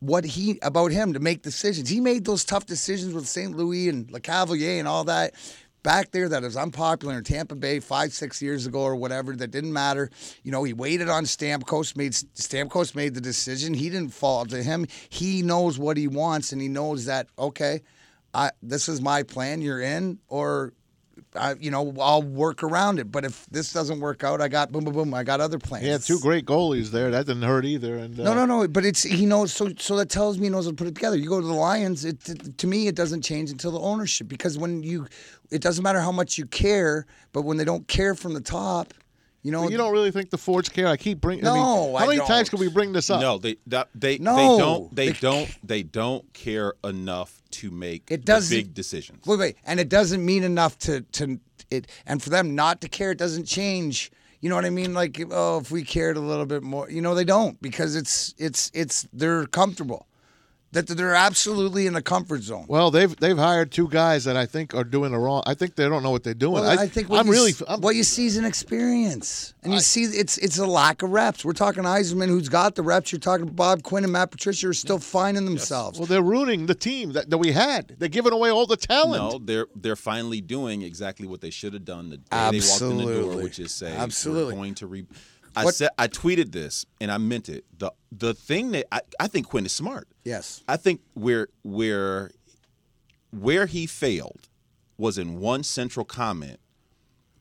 [0.00, 1.88] what he about him to make decisions.
[1.88, 3.54] He made those tough decisions with St.
[3.56, 5.34] Louis and Lecavalier and all that
[5.82, 9.34] back there that was unpopular in Tampa Bay five, six years ago or whatever.
[9.34, 10.10] That didn't matter.
[10.42, 11.96] You know, he waited on Stamkos.
[11.96, 13.74] Made Stamkos made the decision.
[13.74, 14.86] He didn't fall to him.
[15.08, 17.80] He knows what he wants, and he knows that okay,
[18.34, 19.62] I this is my plan.
[19.62, 20.72] You're in, or
[21.34, 23.10] I, you know, I'll work around it.
[23.12, 25.14] But if this doesn't work out, I got boom, boom, boom.
[25.14, 25.84] I got other plans.
[25.86, 27.10] Yeah, two great goalies there.
[27.10, 27.96] That didn't hurt either.
[27.96, 28.68] And uh, No, no, no.
[28.68, 29.52] But it's he knows.
[29.52, 31.16] So, so that tells me he knows how to put it together.
[31.16, 32.04] You go to the Lions.
[32.04, 35.06] It, it- to me, it doesn't change until the ownership because when you,
[35.50, 38.92] it doesn't matter how much you care, but when they don't care from the top,
[39.42, 40.86] you know, You don't really think the Fords care?
[40.86, 41.46] I keep bringing.
[41.46, 42.58] I mean, No, how I many times don't.
[42.58, 43.20] can we bring this up?
[43.20, 44.36] No, they that, they No.
[44.36, 48.74] they don't they They- don't they don't care enough to make It the doesn't- big
[48.74, 49.26] decisions.
[49.26, 51.38] Wait, wait, and it doesn't mean enough to to
[51.70, 54.10] it, and for them not to care, it doesn't change.
[54.40, 54.94] You know what I mean?
[54.94, 58.34] Like, oh, if we cared a little bit more, you know, they don't because it's
[58.38, 60.06] it's it's they're comfortable,
[60.72, 62.64] that they're absolutely in the comfort zone.
[62.68, 65.42] Well, they've they've hired two guys that I think are doing the wrong.
[65.46, 66.62] I think they don't know what they're doing.
[66.62, 67.50] Well, I, think what I'm you, really.
[67.50, 71.02] s- I'm, what you see is an experience, and you see it's it's a lack
[71.02, 71.44] of reps.
[71.44, 73.10] We're talking Yzerman, who's got the reps.
[73.10, 75.98] You're talking Bob Quinn and Matt Patricia are still finding themselves.
[75.98, 77.96] well, they're ruining the team that, that we had.
[77.98, 79.22] They're giving away all the talent.
[79.22, 82.82] No, they're they're finally doing exactly what they should have done the day they walked
[82.82, 84.54] in the door, which is say Absolutely.
[84.54, 85.06] we're going to re.
[85.56, 87.64] I What- said I tweeted this and I meant it.
[87.76, 90.08] the The thing that I, I think Quinn is smart.
[90.24, 92.30] yes, I think where where
[93.30, 94.48] where he failed
[94.98, 96.58] was in one central comment,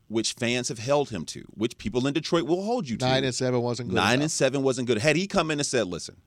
[0.07, 3.05] which fans have held him to, which people in Detroit will hold you to.
[3.05, 3.95] Nine and seven wasn't good.
[3.95, 4.23] Nine enough.
[4.23, 4.97] and seven wasn't good.
[4.99, 6.17] Had he come in and said, "Listen,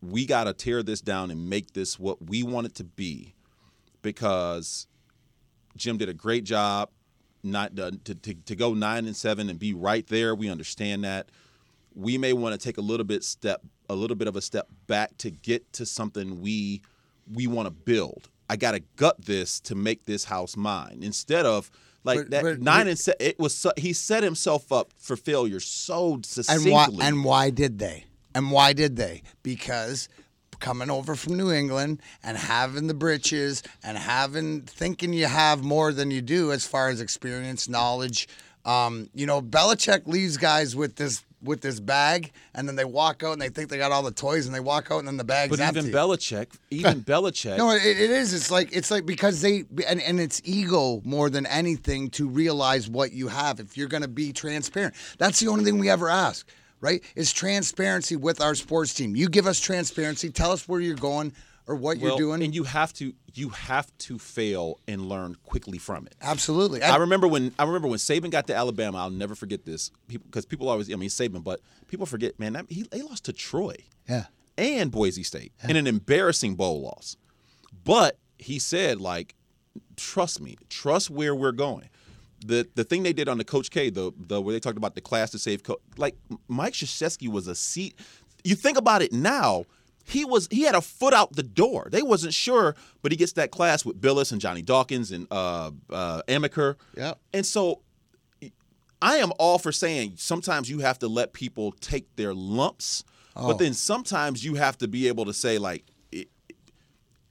[0.00, 3.34] we got to tear this down and make this what we want it to be,"
[4.02, 4.86] because
[5.76, 6.90] Jim did a great job,
[7.44, 10.34] not uh, to, to to go nine and seven and be right there.
[10.34, 11.28] We understand that.
[11.94, 14.68] We may want to take a little bit step, a little bit of a step
[14.86, 16.82] back to get to something we
[17.32, 18.28] we want to build.
[18.50, 21.70] I got to gut this to make this house mine instead of.
[22.06, 24.90] Like But- that but- nine but- and se- it was so, he set himself up
[24.98, 26.72] for failure so succinctly.
[26.74, 28.04] and why and why did they?
[28.34, 29.22] And why did they?
[29.42, 30.08] Because
[30.60, 35.92] coming over from New England and having the britches and having thinking you have more
[35.92, 38.28] than you do as far as experience, knowledge.
[38.64, 43.22] Um, you know, Belichick leaves guys with this with this bag, and then they walk
[43.22, 45.18] out and they think they got all the toys, and they walk out and then
[45.18, 45.80] the bag's but empty.
[45.80, 48.32] even Belichick, even Belichick, No, it, it is.
[48.32, 52.88] It's like it's like because they and, and it's ego more than anything to realize
[52.88, 53.60] what you have.
[53.60, 56.48] If you're going to be transparent, that's the only thing we ever ask,
[56.84, 57.02] right?
[57.16, 59.16] Is transparency with our sports team.
[59.16, 60.28] You give us transparency.
[60.28, 61.32] Tell us where you're going
[61.66, 62.42] or what well, you're doing.
[62.42, 66.14] and you have to you have to fail and learn quickly from it.
[66.20, 66.82] Absolutely.
[66.82, 68.98] I remember when I remember when Saban got to Alabama.
[68.98, 72.52] I'll never forget this because people always I mean Saban, but people forget, man.
[72.52, 74.26] That, he they lost to Troy yeah.
[74.58, 77.16] and Boise State in an embarrassing bowl loss.
[77.82, 79.34] But he said, like,
[79.96, 81.88] trust me, trust where we're going.
[82.46, 84.94] The the thing they did on the Coach K, the the where they talked about
[84.94, 86.16] the class to save, co- like
[86.48, 87.94] Mike Krzyzewski was a seat.
[88.44, 89.64] You think about it now,
[90.04, 91.88] he was he had a foot out the door.
[91.90, 95.70] They wasn't sure, but he gets that class with Bilas and Johnny Dawkins and uh,
[95.90, 96.76] uh, Amaker.
[96.96, 97.18] Yep.
[97.32, 97.80] And so
[99.00, 103.04] I am all for saying sometimes you have to let people take their lumps,
[103.36, 103.48] Oh.
[103.48, 105.84] but then sometimes you have to be able to say like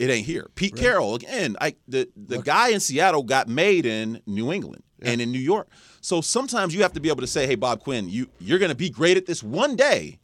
[0.03, 0.49] it, ain't here.
[0.55, 5.21] Pete Carroll again, I the the guy in Seattle got made in New England and
[5.21, 5.67] in New York.
[6.01, 8.69] So sometimes you have to be able to say, "Hey Bob Quinn, you you're going
[8.69, 10.19] to be great at this one day."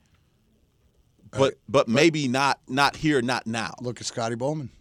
[1.31, 3.75] But but maybe not not here, not now.
[3.81, 4.71] Look at Scotty Bowman.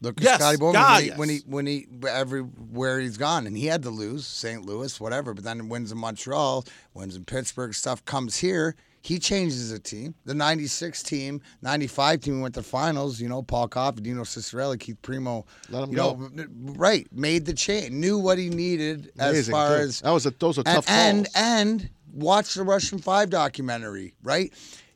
[0.00, 1.88] Look at Yes, Scotty Bowman God, when, he, when he yes.
[1.90, 4.64] when he everywhere he's gone, and he had to lose St.
[4.66, 5.32] Louis, whatever.
[5.32, 7.74] But then wins in Montreal, wins in Pittsburgh.
[7.74, 8.76] Stuff comes here.
[9.04, 10.14] He changes the team.
[10.24, 13.20] The 96 team, 95 team went to finals.
[13.20, 15.44] You know, Paul Coffey, Dino Ciccarelli, Keith Primeau.
[15.68, 16.14] Let 'em you go.
[16.32, 17.06] know, right.
[17.12, 17.90] Made the change.
[17.90, 19.52] Knew what he needed as Amazing.
[19.52, 19.80] far Good.
[19.82, 21.34] as that was a those are tough and calls.
[21.36, 24.50] and watch the Russian Five documentary, right?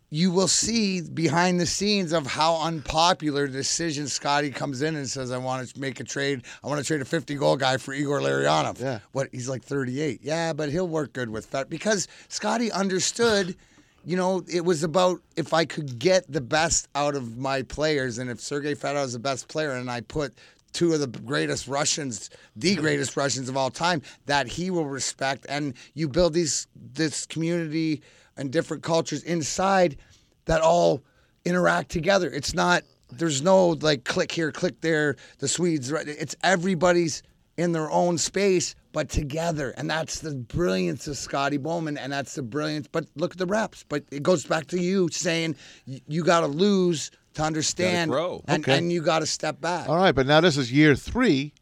[0.08, 5.30] You will see behind the scenes of how unpopular decision Scotty comes in and says,
[5.30, 6.44] "I want to make a trade.
[6.64, 9.00] I want to trade a 50 goal guy for Igor Larionov." Yeah.
[9.12, 10.20] What he's like 38.
[10.22, 13.54] Yeah, but he'll work good with that because Scotty understood.
[14.04, 18.18] You know, it was about if I could get the best out of my players,
[18.18, 20.34] and if Sergei Fedorov is the best player, and I put
[20.72, 22.80] two of the greatest Russians, the mm-hmm.
[22.80, 28.02] greatest Russians of all time, that he will respect, and you build these this community
[28.37, 29.96] and different cultures inside
[30.44, 31.02] that all
[31.44, 32.30] interact together.
[32.30, 35.16] It's not there's no like click here, click there.
[35.38, 36.06] The Swedes, right?
[36.06, 37.22] It's everybody's
[37.56, 42.35] in their own space, but together, and that's the brilliance of Scotty Bowman, and that's
[42.35, 42.88] the brilliance.
[42.90, 43.85] But look at the reps.
[43.88, 48.42] But it goes back to you saying y- you got to lose to understand, grow.
[48.48, 48.79] and, Okay.
[48.79, 49.88] and you got to step back.
[49.88, 51.53] All right, but now this is year three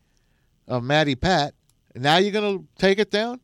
[0.69, 1.55] of Matty Pat.
[1.95, 3.41] Now you're gonna take it down.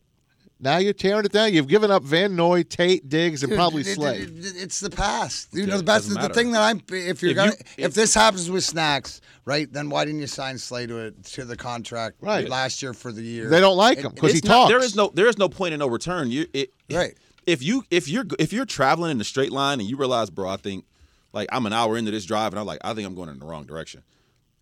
[0.62, 1.52] Now you're tearing it down.
[1.52, 4.18] You've given up Van Noy, Tate, Diggs, and Dude, probably it- it- Slay.
[4.20, 5.48] it- it's the past.
[5.52, 6.06] You know, the it best.
[6.08, 8.62] doesn't The thing that I'm, if you're If gonna, you- if, if- this happens with
[8.62, 9.70] snacks, right?
[9.72, 12.48] Then why didn't you sign Slay to it to the contract Right.
[12.48, 13.48] last year for the year?
[13.48, 14.70] They don't like him because he It's not- talks.
[14.70, 16.30] There is no there is no point in no return.
[16.30, 17.16] You it Right.
[17.44, 20.48] If you if you're if you're traveling in a straight line and you realize, bro,
[20.48, 20.84] I think
[21.32, 23.40] like I'm an hour into this drive and I'm like, I think I'm going in
[23.40, 24.04] the wrong direction.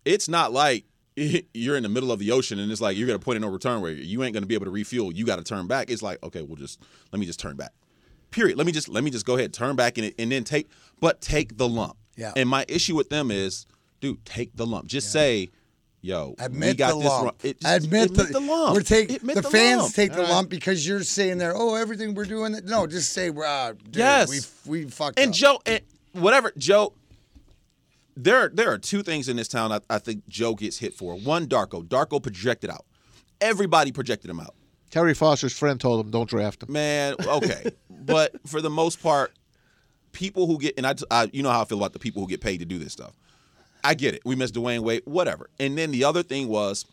[0.03, 3.19] It's not like you're in the middle of the ocean and it's like you're gonna
[3.19, 5.11] point in no return where you ain't gonna be able to refuel.
[5.13, 5.89] You got to turn back.
[5.89, 6.79] It's like okay, we'll just
[7.11, 7.71] let me just turn back.
[8.31, 8.57] Period.
[8.57, 10.69] Let me just let me just go ahead turn back and and then take
[10.99, 11.97] but take the lump.
[12.15, 12.33] Yeah.
[12.35, 13.65] And my issue with them is,
[13.99, 14.85] dude, take the lump.
[14.87, 15.49] Just say.
[16.03, 17.23] Yo, we Admit got the this lump.
[17.25, 17.33] wrong.
[17.43, 18.73] It just- admit, admit the, the lump.
[18.73, 19.93] We're taking Admit the, the fans lump.
[19.93, 21.53] take the lump because you're saying there.
[21.55, 22.55] Oh, everything we're doing.
[22.63, 24.51] No, just say, "Wow, dude, Yes.
[24.65, 25.81] we we fucked And up." Joe, and
[26.13, 26.93] whatever, Joe.
[28.15, 31.15] There, there are two things in this town I, I think Joe gets hit for.
[31.15, 31.83] One, Darko.
[31.83, 32.85] Darko projected out.
[33.39, 34.53] Everybody projected him out.
[34.89, 39.31] Terry Foster's friend told him, "Don't draft him." Man, okay, but for the most part,
[40.11, 42.27] people who get and I, I, you know how I feel about the people who
[42.27, 43.13] get paid to do this stuff.
[43.83, 44.21] I get it.
[44.25, 45.49] We miss Dwyane Wade, whatever.
[45.59, 46.85] And then the other thing was,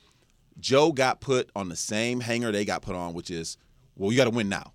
[0.58, 3.58] Joe got put on the same hanger they got put on, which is,
[3.96, 4.72] well, you got to win now.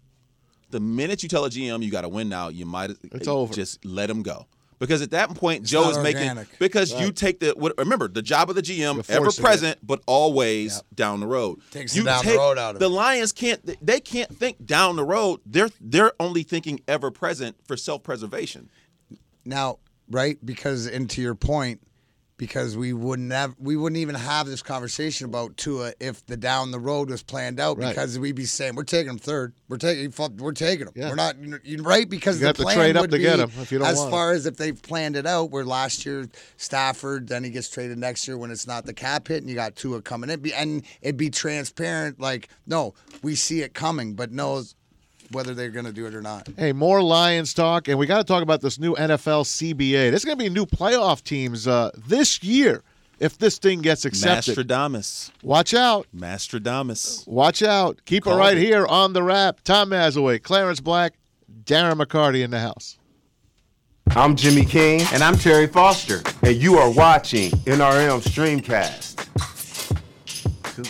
[0.69, 3.53] The minute you tell a GM you got to win now, you might It's over.
[3.53, 4.47] Just let him go.
[4.83, 6.59] Because at that point, Joe not is making organic.
[6.59, 10.83] because you take the what, remember the job of the GM ever present but always
[10.93, 11.61] down the road.
[11.71, 12.89] Takes you the down the take- road out of the it.
[12.89, 15.39] Lions can't they can't think down the road.
[15.45, 18.69] They're they're only thinking ever present for self preservation.
[19.45, 20.37] Now, right?
[20.45, 21.79] Because and to your point,
[22.43, 26.71] because we wouldn't have, we wouldn't even have this conversation about Tua if the down
[26.71, 27.77] the road was planned out.
[27.77, 27.87] Right.
[27.87, 30.93] Because we'd be saying we're taking him third, we're taking, we're taking him.
[30.93, 31.07] Yeah.
[31.07, 31.37] We're not,
[31.79, 32.09] right?
[32.09, 33.87] Because You the have to plan trade up would to get him if you don't
[33.87, 34.11] as want him.
[34.11, 35.51] far as if they've planned it out.
[35.51, 36.27] Where last year
[36.57, 39.55] Stafford, then he gets traded next year when it's not the cap hit, and you
[39.55, 42.19] got Tua coming in, and it'd be transparent.
[42.19, 44.75] Like, no, we see it coming, but knows
[45.31, 46.47] whether they're going to do it or not.
[46.57, 50.09] Hey, more Lions talk, and we got to talk about this new NFL CBA.
[50.09, 52.83] There's going to be new playoff teams uh, this year
[53.19, 54.55] if this thing gets accepted.
[54.55, 55.31] Mastradamus.
[55.41, 56.07] Watch out.
[56.13, 57.25] Mastradamus.
[57.27, 58.03] Watch out.
[58.05, 58.61] Keep it right it.
[58.61, 59.61] here on the rap.
[59.63, 61.13] Tom Mazawey, Clarence Black,
[61.63, 62.97] Darren McCarty in the house.
[64.09, 65.01] I'm Jimmy King.
[65.13, 66.21] And I'm Terry Foster.
[66.43, 69.13] And you are watching NRM Streamcast.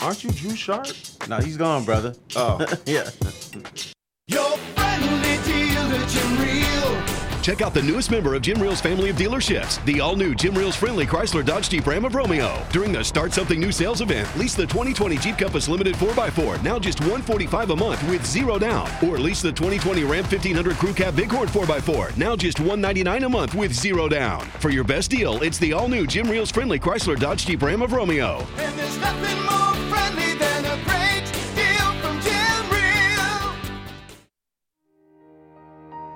[0.02, 0.88] Aren't you Drew Sharp?
[1.28, 2.16] No, he's gone, brother.
[2.36, 2.66] Oh.
[2.86, 3.10] yeah.
[4.28, 7.44] Your friendly dealer, Jim Riehl.
[7.44, 10.78] Check out the newest member of Jim Riehl's family of dealerships, the all-new Jim Riehl's
[10.78, 12.66] friendly Chrysler Dodge Jeep Ram of Romeo.
[12.72, 16.80] During the Start Something New sales event, lease the 2020 Jeep Compass Limited 4x4, now
[16.80, 18.90] just 145 a month with zero down.
[19.06, 23.56] Or lease the 2020 Ram 1500 Crew Cab Bighorn 4x4, now just 199 a month
[23.56, 24.40] with zero down.
[24.62, 27.92] For your best deal, it's the all-new Jim Riehl's friendly Chrysler Dodge Jeep Ram of
[27.92, 28.48] Romeo.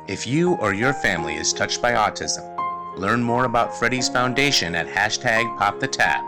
[0.08, 2.46] If you or your family is touched by autism,
[2.98, 6.24] learn more about Freddy's Foundation at hashtag PopTheTap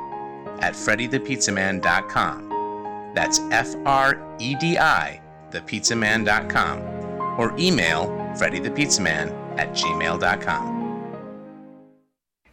[0.62, 3.14] at freddythepizzaman.com.
[3.16, 6.82] That's F R E D I, thepizzaman.com,
[7.40, 8.08] or email
[8.38, 10.78] freddythepizzaman at gmail.com.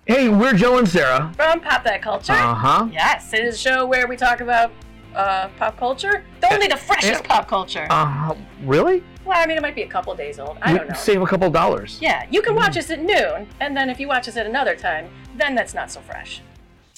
[0.04, 1.32] Hey, we're Joe and Sarah.
[1.34, 2.34] From Pop That Culture.
[2.34, 2.86] Uh-huh.
[2.92, 4.70] Yes, it is a show where we talk about
[5.16, 6.24] uh, pop culture.
[6.52, 7.28] Only the freshest yeah.
[7.28, 7.88] pop culture.
[7.90, 9.02] Uh, really?
[9.26, 10.58] Well, I mean, it might be a couple days old.
[10.62, 10.94] I don't know.
[10.94, 11.98] Save a couple dollars.
[12.00, 12.78] Yeah, you can watch mm.
[12.78, 15.90] us at noon, and then if you watch us at another time, then that's not
[15.90, 16.40] so fresh.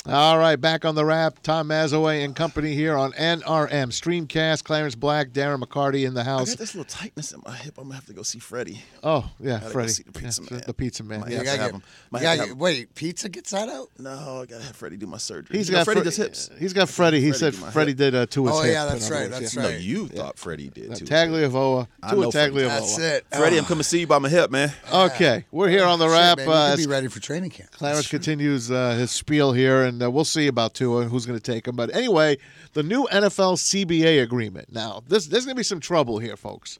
[0.09, 1.41] All right, back on the rap.
[1.43, 4.65] Tom Mazawey and company here on NRM Streamcast.
[4.65, 6.49] Clarence Black, Darren McCarty in the house.
[6.49, 7.75] I got this little tightness in my hip.
[7.77, 8.81] I'm gonna have to go see Freddie.
[9.03, 10.63] Oh yeah, Gotta go Freddie, see the pizza Yeah, man.
[10.67, 11.21] the pizza man.
[11.21, 11.37] Might yeah.
[11.39, 11.83] have You to gotta have get- him.
[12.11, 13.89] Might you have to gotta have get- wait, pizza gets that out?
[13.99, 15.59] No, I gotta have Freddie do my surgery.
[15.59, 16.51] He's You know, got Freddie Fre- does hips.
[16.59, 17.21] He's got Freddie.
[17.21, 17.99] He Freddie said do my Freddie hip.
[17.99, 18.73] did uh, to his Oh, hip.
[18.73, 19.63] yeah, in that's other right, words, that's yeah.
[19.63, 19.81] No, right.
[19.81, 21.05] you thought Freddie did Uh, too.
[21.05, 22.55] Tagliavoa, I Tua know Freddie.
[22.55, 22.69] Tagliavoa.
[22.69, 23.27] That's it.
[23.31, 23.59] Freddie.
[23.59, 24.73] I'm coming to see you by my hip, man.
[24.91, 26.39] Okay, we're here on the rap.
[26.39, 27.71] Shit, man, uh, you as could be ready for training camp.
[27.73, 31.39] Clarence continues uh, his spiel here, and uh, we'll see about Tua and who's going
[31.39, 31.77] to take him.
[31.77, 32.39] But anyway,
[32.73, 34.73] the new NFL CBA agreement.
[34.73, 36.79] Now, this, there's going to be some trouble here, folks.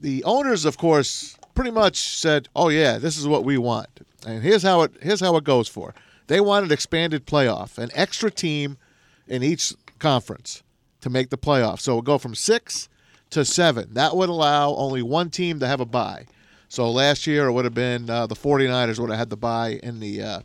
[0.00, 3.88] The owners, of course, pretty much said, "Oh yeah, this is what we want."
[4.26, 5.94] And here's how it here's how it goes for.
[6.26, 8.78] They wanted expanded playoff, an extra team
[9.26, 10.62] in each conference
[11.00, 11.80] to make the playoff.
[11.80, 12.88] So it would go from six
[13.30, 13.94] to seven.
[13.94, 16.26] That would allow only one team to have a bye.
[16.68, 19.78] So last year it would have been uh, the 49ers would have had the bye
[19.82, 20.40] in the uh,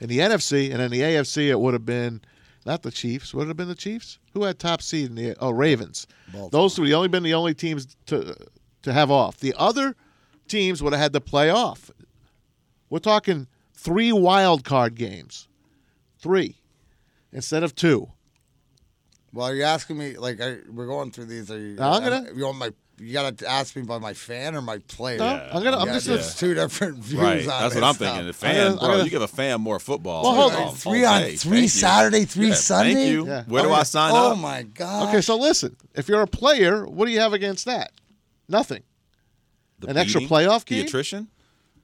[0.00, 2.20] in the NFC, and in the AFC it would have been
[2.66, 3.32] not the Chiefs.
[3.34, 4.18] Would it have been the Chiefs?
[4.34, 6.06] Who had top seed in the oh Ravens?
[6.50, 8.34] Those three only been the only teams to
[8.82, 9.38] to have off.
[9.38, 9.94] The other
[10.48, 11.90] teams would have had to play off.
[12.88, 15.48] We're talking three wild card games,
[16.18, 16.56] three
[17.32, 18.10] instead of two.
[19.32, 21.50] Well, you're asking me like I, we're going through these.
[21.50, 21.76] Are you?
[21.80, 22.70] I'm gonna- You want my?
[23.00, 25.18] You gotta ask me about my fan or my player.
[25.18, 27.94] No, I'm gonna- I'm Yeah, just- there's two different views Right, on that's what I'm
[27.94, 27.96] stuff.
[28.08, 28.26] thinking.
[28.26, 30.22] The fan, gonna- bro, gonna- you give a fan more football.
[30.22, 30.68] Well, hold on.
[30.68, 31.36] Um, three on day.
[31.36, 31.68] three Thank you.
[31.68, 32.94] Saturday, three Yeah, Sunday.
[32.94, 33.26] Thank you.
[33.26, 33.44] Yeah.
[33.46, 34.32] Where do I sign oh up?
[34.32, 35.08] Oh my god.
[35.08, 37.92] Okay, so listen, if you're a player, what do you have against that?
[38.48, 38.82] Nothing.
[39.78, 40.36] The An extra beating?
[40.36, 40.86] playoff The game?
[40.86, 41.28] attrition?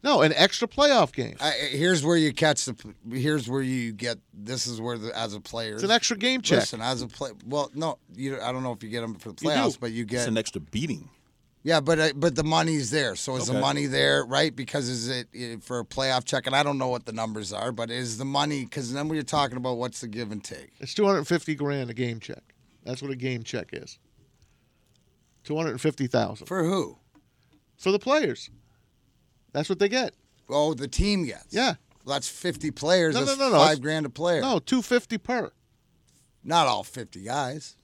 [0.06, 1.34] No, an extra playoff game.
[1.40, 2.76] I, here's where you catch the.
[3.10, 4.18] Here's where you get.
[4.32, 5.74] This is where the as a player.
[5.74, 6.60] It's an extra game check.
[6.60, 7.32] Listen, as a play.
[7.44, 8.40] Well, no, you.
[8.40, 10.28] I don't know if you get them for the You playoffs, but you It's get.
[10.28, 11.10] an extra beating.
[11.64, 13.16] Yeah, but uh, but the money's there.
[13.16, 14.54] So is the money there, right?
[14.54, 16.46] Because is it uh, for a playoff check?
[16.46, 18.62] And I don't know what the numbers are, but is the money?
[18.62, 20.70] Because then we're talking about what's the give and take.
[20.78, 22.44] It's 250 grand a game check.
[22.84, 23.98] That's what a game check is.
[25.42, 26.98] 250,000 For who?
[27.76, 28.50] for the players.
[29.56, 30.12] That's what they get.
[30.50, 31.46] Oh, the team gets.
[31.54, 31.76] Yeah.
[32.04, 33.14] Well, that's fifty players.
[33.14, 33.56] No, no, that's no, no.
[33.56, 34.42] Five It's- grand a player.
[34.42, 35.50] No, 250 per.
[36.44, 37.74] not all fifty guys.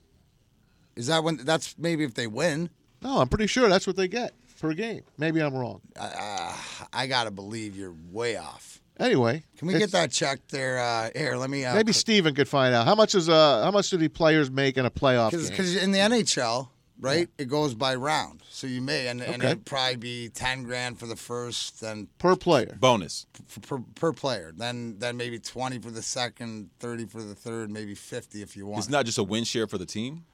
[0.96, 1.38] Is that when?
[1.38, 2.68] That's maybe if they win.
[3.00, 5.00] No, I'm pretty sure that's what they get per game.
[5.16, 5.80] Maybe I'm wrong.
[5.98, 6.54] Uh,
[6.92, 8.80] I gotta believe you're way off.
[9.00, 10.78] Anyway, Can we get that checked there?
[10.78, 11.64] Uh, here, let me.
[11.64, 14.50] Uh, Maybe Steven could find out how much is uh how much do the players
[14.50, 15.48] make in a playoff game?
[15.48, 16.68] because in the NHL,
[17.02, 18.42] right, it goes by round.
[18.48, 19.46] So you may and, and Okay.
[19.52, 22.76] it'd probably be ten grand for the first, then per player.
[22.80, 23.26] Bonus.
[23.50, 27.70] f- per, per player, then then maybe twenty for the second, thirty for the third,
[27.70, 28.78] maybe fifty if you want.
[28.78, 30.24] It's not just a win share for the team.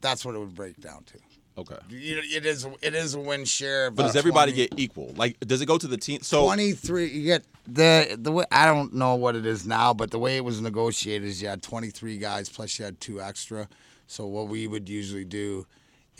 [0.00, 1.18] That's what it would break down to.
[1.58, 1.76] Okay.
[1.90, 3.90] You- It is it is a win share.
[3.90, 5.12] But does everybody get equal?
[5.16, 6.22] Like, does it go to the team?
[6.22, 10.10] So 23 you get the the way I don't know what it is now, but
[10.10, 13.68] the way it was negotiated is you had 23 guys plus you had two extra.
[14.06, 15.66] So what we would usually do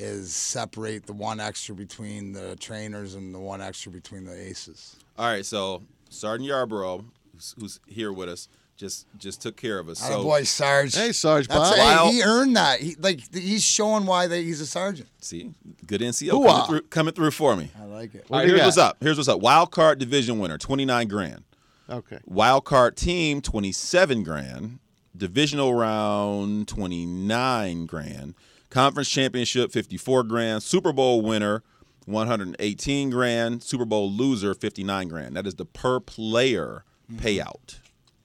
[0.03, 4.97] is separate the one extra between the trainers and the one extra between the aces.
[5.17, 9.89] All right, so Sergeant Yarborough, who's, who's here with us, just just took care of
[9.89, 10.03] us.
[10.05, 10.95] Oh So boy, Sarge.
[10.97, 12.07] Hey, Sarge That's Bob.
[12.09, 12.81] hey, he earned that.
[12.81, 15.09] He like he's showing why they, he's a sergeant.
[15.21, 15.53] see,
[15.87, 17.71] good NCO coming through, coming through for me.
[17.81, 18.27] I like it.
[18.31, 18.91] All right, do you here's what's got?
[18.93, 18.97] up.
[19.01, 19.41] Here's what's up.
[19.41, 21.45] Wild card division winner, twenty nine grand.
[21.89, 22.19] Okay.
[22.25, 24.79] Wild card team, twenty seven grand.
[25.17, 28.35] Divisional round, twenty nine grand.
[28.73, 30.63] Conference championship, fifty four grand.
[30.63, 31.63] Super Bowl winner,
[32.07, 33.63] one hundred eighteen grand.
[33.63, 35.37] Super Bowl loser, fifty nine grand.
[35.37, 37.27] That is the per player Mm-hmm.
[37.27, 37.81] payout.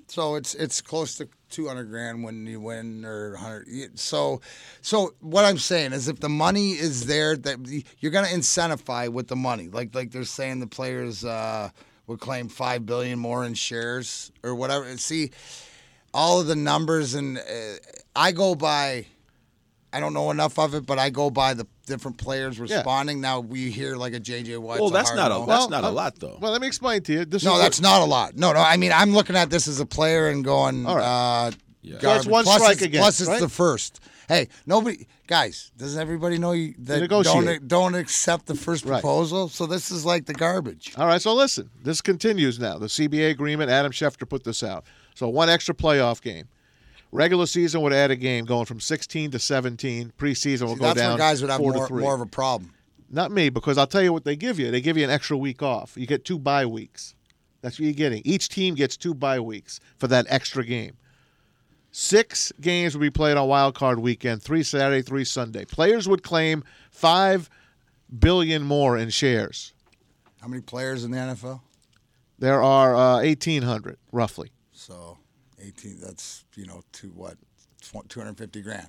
[0.08, 4.00] So it's it's close to 200 grand when you win or 100.
[4.00, 4.40] So
[4.82, 9.10] so what I'm saying is if the money is there that you're going to incentivize
[9.10, 9.68] with the money.
[9.68, 11.72] Like like they're saying the players uh,
[12.06, 14.96] would claim 5 billion more in shares or whatever.
[14.98, 15.32] See
[16.14, 17.42] all of the numbers and uh,
[18.16, 19.08] I go by
[19.98, 23.20] I don't know enough of it, but I go by the different players responding.
[23.20, 24.80] Now we hear like a JJ Watt.
[24.80, 26.38] Well, that's not a that's not a lot though.
[26.40, 27.26] Well, let me explain to you.
[27.26, 28.36] This No, is that's not a lot.
[28.38, 28.60] No, no.
[28.60, 31.48] I mean, I'm looking at this as a player and going, All right.
[31.48, 31.96] uh, Yeah.
[31.96, 32.20] So garbage.
[32.20, 33.40] it's one plus strike it's, against, Plus, it's right?
[33.42, 34.00] the first.
[34.28, 35.72] Hey, nobody, guys.
[35.78, 37.46] Does everybody know you that negotiate.
[37.46, 39.02] don't don't accept the first Right.
[39.02, 39.48] proposal?
[39.50, 40.94] So this is like the garbage.
[40.98, 42.78] All right, so listen, this continues now.
[42.78, 44.84] The CBA agreement, Adam Schefter put this out.
[45.16, 46.50] So one extra playoff game.
[47.12, 50.14] Regular season would add a game going from 16 to 17.
[50.18, 52.02] Preseason will See, go that's down where guys would have four to more, three.
[52.02, 52.74] more of a problem.
[53.10, 54.70] Not me, because I'll tell you what they give you.
[54.70, 55.96] They give you an extra week off.
[55.96, 57.16] You get two bye weeks.
[57.62, 58.22] That's what you're getting.
[58.26, 60.98] Each team gets two bye weeks for that extra game.
[61.92, 64.44] Six games will be played on Wild Card Weekend.
[64.44, 65.66] Three Saturday, three Sunday.
[65.66, 67.50] Players would claim five
[68.20, 69.74] billion more in shares.
[70.42, 71.62] How many players in the NFL?
[72.38, 74.52] There are uh, 1,800 roughly.
[74.72, 75.18] So
[75.68, 76.00] 18.
[76.02, 77.38] That's you know to what,
[77.82, 78.88] 250 grand,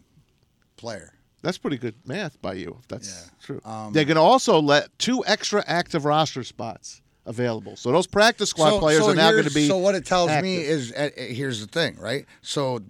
[0.76, 1.12] player.
[1.42, 3.30] That's pretty good math by you, if that's Yeah.
[3.44, 3.60] true.
[3.64, 7.76] Um, They're going to also let two extra active roster spots available.
[7.76, 9.68] So those practice squad players are now going to be.
[9.68, 12.26] So what it tells me is, uh, here's the thing, right?
[12.42, 12.80] So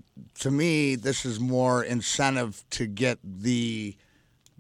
[0.41, 3.97] to me, this is more incentive to get the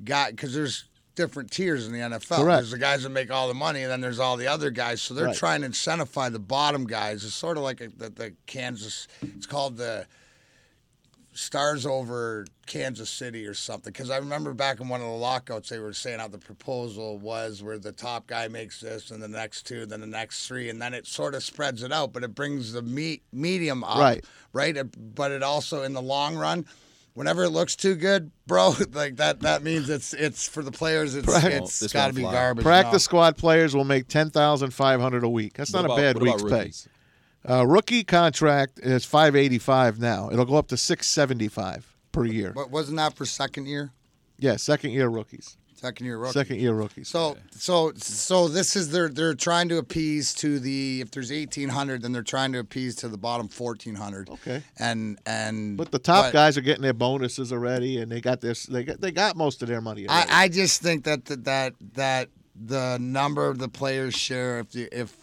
[0.04, 0.84] guy because there's
[1.18, 2.36] different tiers in the NFL.
[2.42, 2.58] Correct.
[2.58, 5.02] There's the guys that make all the money, and then there's all the other guys.
[5.02, 5.36] So they're Right.
[5.36, 7.24] trying to incentivize the bottom guys.
[7.24, 9.08] It's sort of like a, the, the Kansas.
[9.20, 10.06] It's called the
[11.34, 13.92] stars over Kansas City or something.
[13.92, 17.18] Because I remember back in one of the lockouts, they were saying how the proposal
[17.18, 20.68] was where the top guy makes this, and the next two, then the next three,
[20.68, 23.98] and then it sort of spreads it out, but it brings the me- medium up,
[23.98, 24.24] Right.
[24.52, 24.76] Right.
[25.14, 26.64] But it also, in the long run.
[27.14, 31.14] Whenever it looks too good, bro, like that, that means it's it's for the players.
[31.16, 31.44] It's Right.
[31.52, 32.32] it's This got to be fly.
[32.32, 32.64] garbage.
[32.64, 32.98] Practice No.
[32.98, 35.54] squad players will make ten thousand five hundred a week.
[35.54, 36.48] That's What not about- a bad week's pay.
[36.58, 36.88] rookies?
[37.48, 40.30] Uh, rookie contract is five eighty five now.
[40.30, 42.52] It'll go up to six seventy five per year.
[42.54, 43.90] But wasn't that for second year?
[44.38, 45.56] Yeah, second year rookies.
[45.80, 46.32] Second year rookie.
[46.32, 47.08] Second year rookies.
[47.08, 51.68] So so so this is they're they're trying to appease to the if there's eighteen
[51.68, 54.28] hundred then they're trying to appease to the bottom fourteen hundred.
[54.28, 54.60] Okay.
[54.80, 58.40] And and But the top but guys are getting their bonuses already, and they got
[58.40, 58.66] this.
[58.66, 60.08] They got they got most of their money.
[60.08, 60.28] Already.
[60.30, 64.74] I, I just think that that that that the number of the players share if
[64.74, 65.16] you, if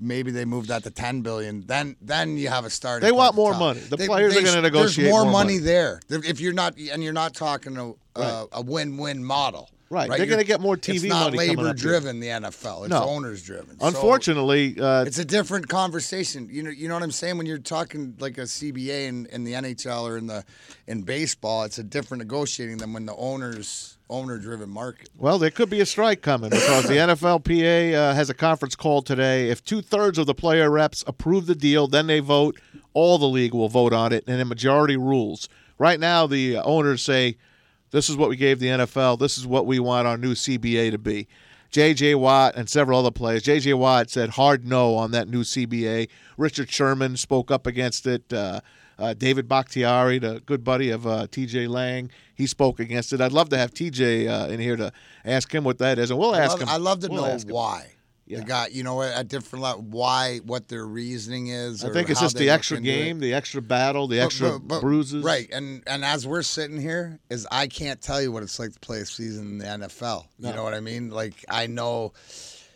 [0.00, 3.06] maybe they move that to ten billion then then you have a starting.
[3.06, 3.60] They want more top.
[3.60, 3.80] money.
[3.80, 5.64] The players are gonna negotiate There's more, more money, money.
[5.64, 9.68] there if you're not and you're not talking a a, uh, a win-win model.
[9.90, 10.10] Right.
[10.10, 11.98] They're gonna get more It's TV not money coming up here.
[12.00, 12.84] The NFL.
[12.84, 13.04] It's No.
[13.04, 13.80] owners-driven.
[13.80, 16.48] So- Unfortunately, uh, it's a different conversation.
[16.50, 17.38] You know, you know what I'm saying.
[17.38, 20.44] When you're talking like a CBA in, in the NHL or in the
[20.86, 25.10] in baseball, it's a different negotiating than when the owners owner-driven market.
[25.18, 29.02] Well, there could be a strike coming because the NFLPA uh, has a conference call
[29.02, 29.50] today.
[29.50, 32.58] If two thirds of the player reps approve the deal, then they vote.
[32.94, 35.48] All the league will vote on it, and a majority rules.
[35.78, 37.36] Right now, the owners say,
[37.90, 39.18] "This is what we gave the NFL.
[39.18, 41.28] This is what we want our new CBA to be."
[41.70, 42.14] J.J.
[42.14, 43.42] Watt and several other players.
[43.42, 43.74] J.J.
[43.74, 46.08] Watt said hard no on that new CBA.
[46.38, 48.32] Richard Sherman spoke up against it.
[48.32, 48.60] Uh,
[48.98, 51.68] uh, David Bakhtiari, the good buddy of uh, T.J.
[51.68, 53.20] Lang, he spoke against it.
[53.20, 54.26] I'd love to have T.J.
[54.26, 54.92] Uh, in here to
[55.24, 56.68] ask him what that is, and we'll I ask love, him.
[56.68, 57.92] I love to we'll know why.
[58.28, 58.40] Yeah.
[58.40, 61.82] The guy, you know, at different level, why, what their reasoning is.
[61.82, 64.80] I think it's just the extra game, the extra battle, the But- extra but- but-
[64.82, 65.24] bruises.
[65.24, 68.72] Right, and and as we're sitting here, is I can't tell you what it's like
[68.72, 70.26] to play a season in the NFL.
[70.38, 71.10] You know what I mean?
[71.10, 72.12] Like I know.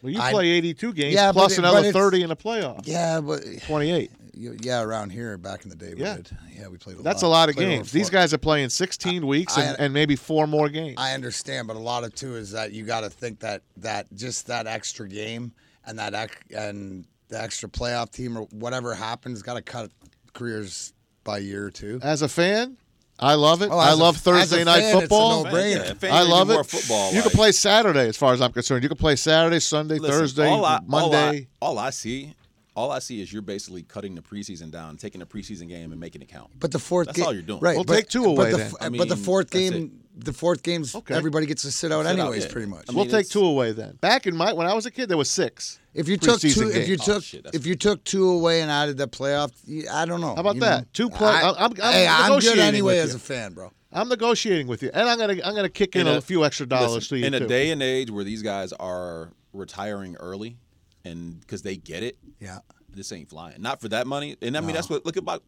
[0.03, 2.86] Well, you I- play 82 games Yeah, plus it- another 30 in the playoffs.
[2.86, 4.11] Yeah, but 28.
[4.35, 6.16] You- yeah, around here back in the day, we Yeah.
[6.16, 6.30] did.
[6.57, 6.99] Yeah, we played.
[6.99, 7.28] A That's lot.
[7.28, 7.93] a lot of games.
[7.93, 10.95] These guys are playing 16 weeks I- and, and maybe four more games.
[10.99, 14.07] I understand, but a lot of too is that you got to think that that
[14.14, 15.53] just that extra game
[15.87, 19.91] and that ec- and the extra playoff team or whatever happens got to cut
[20.33, 20.93] careers
[21.24, 22.01] by year or two.
[22.03, 22.76] As a fan,
[23.18, 23.68] I love it.
[23.70, 25.45] Oh, I as a- love as a Thursday night fan, it's a football.
[25.45, 25.87] no-brainer.
[25.87, 26.55] Yeah, fan, I love it.
[26.55, 28.83] more football, you can play Saturday, as far as I'm concerned.
[28.83, 31.49] You can play Saturday, Sunday, Listen, Thursday, all I, Monday.
[31.61, 32.35] All I, all I see,
[32.75, 36.01] all I see is you're basically cutting the preseason down, taking the preseason game and
[36.01, 36.51] making it count.
[36.59, 37.61] But the fourth That's game, all you're doing.
[37.61, 37.77] right?
[37.77, 38.66] We'll but, take two away But the, then.
[38.68, 41.14] f- I but the fourth that's game, the fourth game's Okay.
[41.14, 42.53] everybody gets to sit out Sit out, anyways, yeah.
[42.53, 42.85] pretty much.
[42.89, 43.97] I we'll take two away then.
[44.01, 45.81] Back in my when I was a kid, there was six.
[45.95, 47.09] if you took preseason two, if you games.
[47.09, 49.51] Oh, took, shit, if you took two away and added the playoff,
[49.91, 50.35] I don't know.
[50.35, 50.81] How about you that?
[50.81, 50.87] know?
[50.93, 53.70] Two play- I, I'm- I'm hey, I'm good anyway as a fan, bro.
[53.95, 56.45] I'm negotiating with you, and I'm gonna I'm gonna kick in, In a, a- few
[56.47, 57.45] extra dollars Listen, to you in too.
[57.45, 60.57] a day and age where these guys are retiring early,
[61.05, 62.59] and because they get it, Yeah.
[62.90, 63.61] this ain't flying.
[63.62, 64.36] Not for that money.
[64.42, 65.24] And I mean, that's what look at.
[65.24, 65.40] Bak-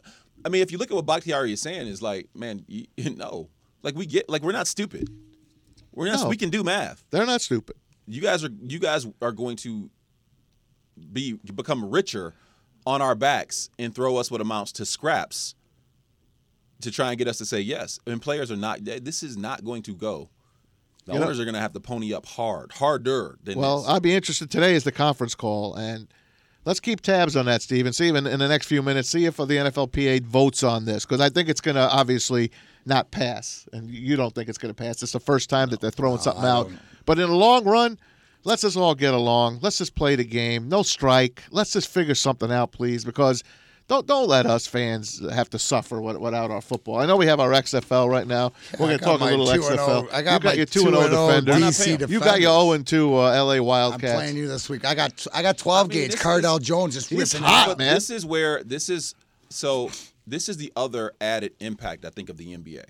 [0.44, 3.14] I mean, if you look at what Bakhtiari is saying, is like, man, you, you
[3.14, 3.48] know,
[3.82, 5.08] like we get, like we're not stupid.
[5.92, 6.20] We're not.
[6.22, 6.28] No.
[6.28, 7.04] We can do math.
[7.10, 7.76] They're not stupid.
[8.06, 8.50] You guys are.
[8.62, 9.90] You guys are going to
[11.12, 12.34] be become richer
[12.86, 15.54] on our backs and throw us what amounts to scraps
[16.80, 17.98] to try and get us to say yes.
[18.06, 18.84] And players are not.
[18.84, 20.28] This is not going to go.
[21.06, 23.82] The You know- owners are going to have to pony up hard, harder than Well,
[23.82, 23.90] this.
[23.90, 24.50] I'd be interested.
[24.50, 26.08] Today is the conference call, and
[26.64, 29.10] let's keep tabs on that, Steve, and see if in, in the next few minutes,
[29.10, 32.50] see if the NFLPA votes on this, because I think it's going to obviously
[32.86, 35.02] not pass, and you don't think it's going to pass.
[35.02, 36.70] It's the first time that they're throwing something out.
[37.06, 37.98] But in the long run,
[38.44, 39.58] let's just all get along.
[39.60, 40.68] Let's just play the game.
[40.70, 41.42] No strike.
[41.50, 43.42] Let's just figure something out, please, because.
[43.86, 46.96] Don't don't let us fans have to suffer without our football.
[46.96, 48.52] I know we have our XFL right now.
[48.78, 50.10] We're going to talk a little XFL.
[50.10, 51.78] I got you got my your two and 2 zero and 0 defenders.
[51.78, 52.40] DC You got your defenders.
[52.42, 54.04] zero and two uh, LA Wildcats.
[54.04, 54.86] I'm playing you this week.
[54.86, 56.18] I got I got 12 I mean, gauge.
[56.18, 57.78] Cardale is- Jones is He's ripping hot, it up.
[57.78, 57.94] man.
[57.94, 59.14] This is where this is
[59.50, 59.90] so
[60.26, 62.84] this is the other added impact I think of the NBA.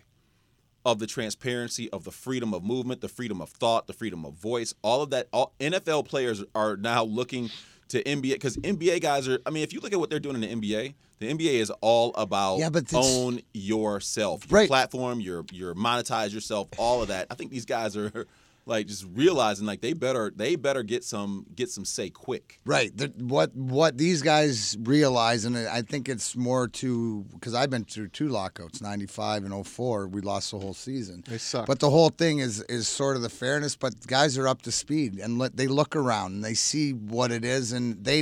[0.87, 4.35] Of the transparency, of the freedom of movement, the freedom of thought, the freedom of
[4.35, 5.29] voice, all of that.
[5.33, 7.51] All NFL players are now looking
[7.89, 9.39] to NBA because NBA guys are.
[9.47, 11.71] I mean, if you look at what they're doing in the NBA, the NBA is
[11.81, 14.69] all about Yeah, but this- own yourself, your Right.
[14.69, 17.27] platform, your your monetize yourself, all of that.
[17.31, 18.27] I think these guys are
[18.67, 22.61] like just realizing like they better they better get some get some say quick.
[22.65, 22.97] Right.
[22.97, 27.85] The, what what these guys realize, and I think it's more to because I've been
[27.85, 30.09] through two lockouts, '95 and 04.
[30.09, 31.25] We lost the whole season.
[31.27, 31.67] They suck.
[31.67, 33.77] But the whole thing is is sort of the fairness.
[33.77, 37.31] But guys are up to speed, and let, they look around and they see what
[37.31, 38.21] it is, and they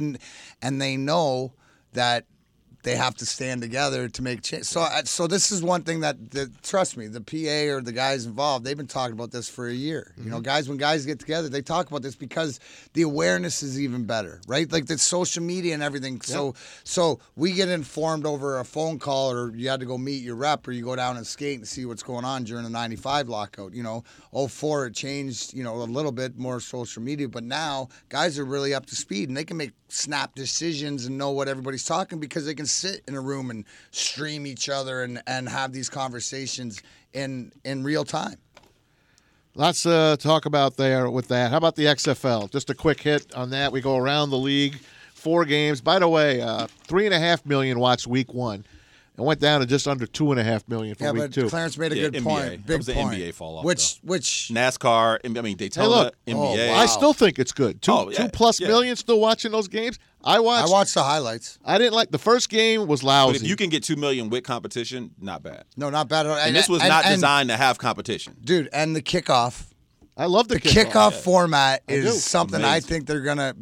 [0.61, 1.53] and they know
[1.93, 2.25] that
[2.83, 4.65] they have to stand together to make change.
[4.65, 8.27] So, so this is one thing that, that trust me, the PA or the guys
[8.27, 10.13] involved, they've been talking about this for a year.
[10.17, 10.43] You know, mm-hmm.
[10.43, 12.59] guys, when guys get together, they talk about this because
[12.95, 14.71] the awareness is even better, right?
[14.71, 16.21] Like the social media and everything.
[16.21, 16.55] So,
[16.85, 20.37] so we get informed over a phone call, or you had to go meet your
[20.37, 23.29] rep, or you go down and skate and see what's going on during the '95
[23.29, 23.75] lockout.
[23.75, 27.45] You know, oh four it changed, you know, a little bit more social media, but
[27.45, 31.31] now guys are really up to speed and they can make snap decisions and know
[31.31, 35.23] what everybody's talking because they can sit in a room and stream each other and,
[35.27, 36.83] and have these conversations
[37.13, 38.37] in in real time.
[39.55, 41.51] Lots to talk about there with that.
[41.51, 42.51] How about the XFL?
[42.51, 43.71] Just a quick hit on that.
[43.71, 44.77] We go around the league,
[45.13, 45.83] four games.
[45.83, 48.65] By the way, uh, three and a half million watched week one.
[49.19, 51.35] It went down to just under two and a half million for yeah, week but
[51.35, 51.49] two.
[51.51, 52.25] Clarence made a Yeah, good NBA.
[52.25, 52.45] point.
[52.51, 53.19] That Big was the point.
[53.19, 56.71] NBA fall off, Which which NASCAR, I mean Hey, look, NBA.
[56.71, 57.83] Oh, I still think it's good.
[57.83, 58.69] Two, Oh, yeah, two plus yeah.
[58.69, 59.99] million still watching those games.
[60.25, 60.59] I watched.
[60.59, 60.73] I watched.
[60.73, 61.59] watched the highlights.
[61.65, 63.33] I didn't like the first game was lousy.
[63.35, 65.65] But if you can get two million with competition, not bad.
[65.77, 66.39] No, not bad at all.
[66.39, 68.37] And, this was and- not and- designed to have competition.
[68.43, 68.69] dude.
[68.73, 69.67] And the kickoff,
[70.17, 71.99] I love the, the kickoff, format I do.
[71.99, 73.55] is something I think they're gonna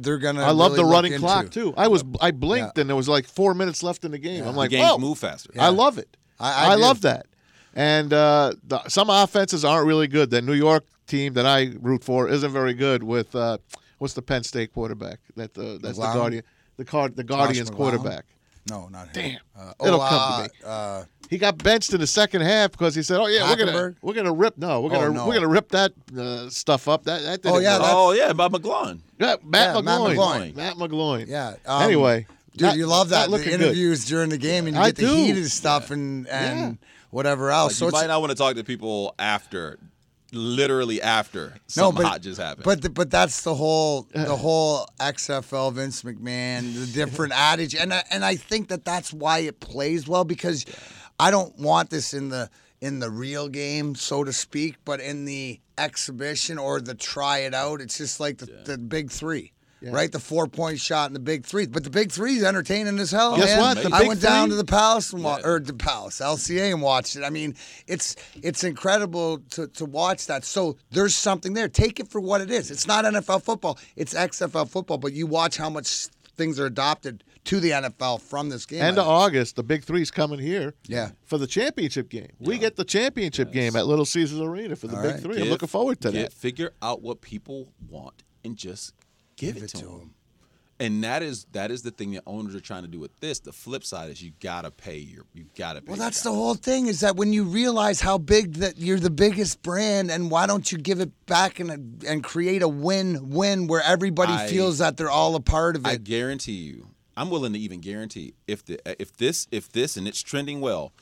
[0.00, 0.42] they're gonna.
[0.42, 1.26] I love really the look running into.
[1.26, 1.74] clock too.
[1.76, 4.44] I was I blinked and there was like four minutes left in the game.
[4.44, 5.50] I'm The like, games oh, move faster.
[5.58, 6.16] I love it.
[6.38, 6.82] I- I do.
[6.82, 7.26] love that.
[7.74, 10.30] And uh, the, some offenses aren't really good.
[10.30, 13.02] The New York team that I root for isn't very good.
[13.02, 13.58] With uh,
[13.98, 15.18] what's the Penn State quarterback?
[15.36, 16.42] That the that's the Guardian,
[16.76, 18.24] the card, the Guardians quarterback.
[18.68, 19.38] No, not him.
[19.56, 19.68] Damn.
[19.68, 20.18] Uh, It'll oh, come
[20.64, 21.06] uh, to me.
[21.30, 23.96] He got benched in the second half because he said, "Oh yeah, we're gonna Hackenberg?
[24.02, 25.26] we're gonna rip no, we're Oh, gonna no.
[25.28, 27.82] we're gonna rip that uh, stuff up." That, that didn't Oh, yeah, work.
[27.82, 28.98] that's- Oh yeah, Bob McGloin.
[29.20, 30.16] Yeah, Matt Yeah, Matt McGloin.
[30.16, 30.56] McGloin.
[30.56, 31.26] Matt McGloin.
[31.28, 31.54] yeah.
[31.66, 32.26] um, anyway,
[32.56, 33.60] dude, not- you love that not the looking good.
[33.62, 35.14] interviews during the game, and you I get the do.
[35.14, 36.78] heated stuff and and
[37.10, 37.80] whatever else.
[37.80, 39.78] Like, so you might not want to talk to people after,
[40.32, 42.64] literally after no, something but hot just happened.
[42.64, 47.94] But the, but that's the whole the whole XFL Vince McMahon, the different adage, and
[47.94, 50.64] I, and I think that that's why it plays well because
[51.20, 52.50] I don't want this in the
[52.80, 57.54] in the real game, so to speak, but in the exhibition or the try it
[57.54, 59.52] out, it's just like the, the big three.
[59.82, 62.98] Right, the four point shot and the big three, but the big three is entertaining
[62.98, 63.34] as hell.
[63.34, 63.60] Guess man.
[63.60, 63.82] what?
[63.82, 66.82] The I went down three- to the Palace and wa- or the Palace LCA and
[66.82, 67.24] watched it.
[67.24, 67.54] I mean,
[67.86, 70.44] it's it's incredible to to watch that.
[70.44, 71.66] So there's something there.
[71.66, 72.70] Take it for what it is.
[72.70, 73.78] It's not NFL football.
[73.96, 74.98] It's XFL football.
[74.98, 76.08] But you watch how much
[76.40, 78.82] things are adopted to the NFL from this game.
[78.82, 80.74] End of August, the Big Three's coming here.
[80.86, 81.10] Yeah.
[81.26, 82.30] For the championship game.
[82.38, 85.22] We get the championship game at Little Caesars Arena for the All Big right.
[85.22, 85.42] Three.
[85.42, 86.32] I'm looking forward to get- that.
[86.32, 88.94] Figure out what people want and just
[89.36, 90.14] give, it, to them.
[90.80, 93.38] And that is that is the thing that owners are trying to do with this.
[93.38, 95.90] The flip side is you gotta pay your you gotta pay.
[95.90, 96.86] Well, that's the whole thing.
[96.86, 100.72] Is that when you realize how big that you're the biggest brand, and why don't
[100.72, 105.10] you give it back and and create a win-win where everybody I- feels that they're
[105.10, 105.88] all a part of it.
[105.88, 106.88] I guarantee you.
[107.14, 110.94] I'm willing to even guarantee if the if this if this and it's trending well,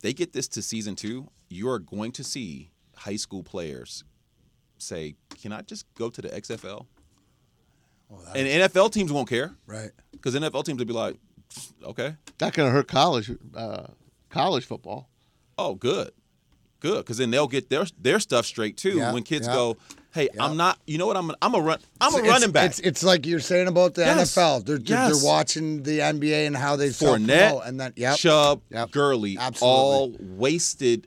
[0.00, 4.02] they get this to season two, you are going to see high school players
[4.78, 6.86] say, "Can I just go to the XFL?"
[8.34, 9.90] And NFL teams won't care, right?
[10.12, 11.16] Because NFL teams would be like,
[11.84, 13.86] "Okay, Not going to hurt college uh,
[14.30, 15.08] college football.
[15.58, 16.10] oh, good,
[16.80, 18.96] good," because then they'll get their their stuff straight too.
[18.96, 19.54] Yeah, when kids yeah.
[19.54, 19.76] go,
[20.12, 20.78] "Hey, I'm not.
[20.86, 21.16] You know what?
[21.16, 21.30] I'm.
[21.30, 21.78] A, I'm a run.
[22.00, 24.34] I'm a It's- running back." It's, it's like you're saying about the Yes.
[24.36, 24.64] NFL.
[24.64, 25.20] They're, they're, Yes.
[25.22, 28.90] they're watching the NBA and how they Fournette, self-promote, and then yeah, Chubb, Yep.
[28.90, 29.68] Gurley, Absolutely.
[29.78, 31.06] all wasted,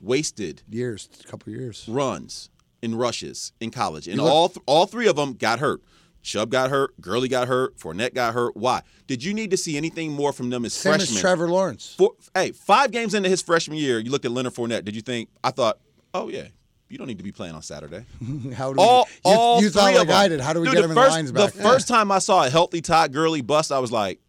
[0.00, 1.86] wasted years, a couple years.
[1.88, 2.50] runs
[2.82, 5.80] in rushes in college, and look- all th- all three of them got hurt.
[6.22, 8.56] Chubb got hurt, Gurley got hurt, Fournette got hurt.
[8.56, 8.82] Why?
[9.06, 11.16] Did you need to see anything more from them as Same freshmen?
[11.16, 11.94] as Trevor Lawrence.
[11.98, 14.84] Four, hey, five games into his freshman year, you looked at Leonard Fournette.
[14.84, 15.28] Did you think?
[15.42, 15.78] I thought,
[16.14, 16.48] oh yeah,
[16.88, 18.04] you don't need to be playing on Saturday.
[18.54, 20.08] How do all, we, you, all you thought like.
[20.08, 20.40] I did?
[20.40, 21.52] How do we Dude, get him in first, the lines back?
[21.52, 24.20] The first time I saw a healthy Todd Gurley bust, I was like,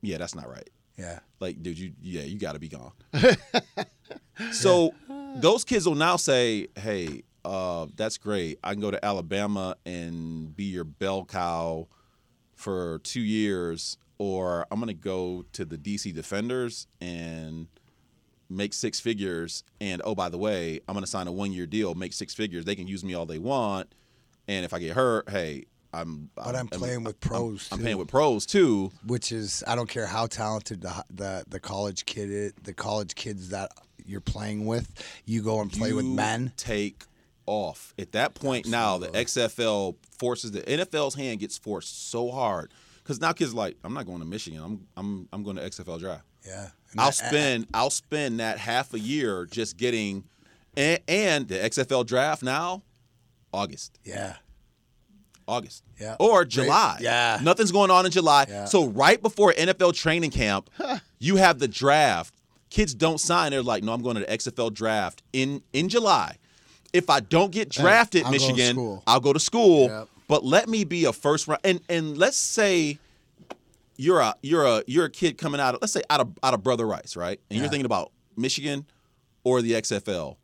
[0.00, 0.68] yeah, that's not right.
[0.96, 1.18] Yeah.
[1.40, 2.92] Like, dude, you yeah, you got to be gone.
[4.52, 4.92] so
[5.36, 8.58] those kids will now say, hey, uh, that's great.
[8.62, 11.88] I can go to Alabama and be your bell cow
[12.54, 17.66] for two years, or I'm gonna go to the DC Defenders and
[18.48, 19.64] make six figures.
[19.80, 22.64] And oh, by the way, I'm gonna sign a one year deal, make six figures.
[22.64, 23.92] They can use me all they want.
[24.48, 26.30] And if I get hurt, hey, I'm.
[26.34, 27.82] But I'm playing with pros, I'm too.
[27.82, 28.92] playing with pros too.
[29.06, 33.14] which is I don't care how talented the the, the college kid is, the college
[33.14, 33.72] kids that
[34.04, 34.90] you're playing with,
[35.26, 36.52] you go and play with men.
[36.56, 37.04] Take
[37.46, 38.66] off at that point.
[38.66, 42.72] Now the XFL forces the NFL's hand gets forced so hard
[43.02, 44.60] because now kids are like I'm not going to Michigan.
[44.62, 46.24] I'm I'm I'm going to XFL draft.
[46.46, 46.68] Yeah.
[46.92, 50.24] And I'll that- spend I'll spend that half a year just getting
[50.76, 52.82] and, and the XFL draft now
[53.52, 53.98] August.
[54.04, 54.36] Yeah.
[55.48, 55.82] August.
[56.00, 56.16] Yeah.
[56.18, 56.44] Or.
[56.44, 56.98] July.
[57.00, 57.38] Yeah.
[57.42, 58.46] Nothing's going on in July.
[58.48, 58.64] Yeah.
[58.64, 60.70] So right before NFL training camp,
[61.18, 62.34] you have the draft.
[62.70, 63.50] Kids don't sign.
[63.50, 66.36] They're like, no, I'm going to the XFL draft in in July.
[66.92, 69.02] If I don't get drafted, I'll go to Michigan, school.
[69.06, 69.88] I'll go to school.
[69.88, 70.08] Yep.
[70.28, 71.60] But let me be a first round.
[71.64, 72.98] And and let's say
[73.96, 76.54] you're a you're a you're a kid coming out of let's say out of out
[76.54, 77.40] of Brother Rice, right?
[77.50, 78.86] And you're thinking about Michigan
[79.44, 80.36] or the XFL.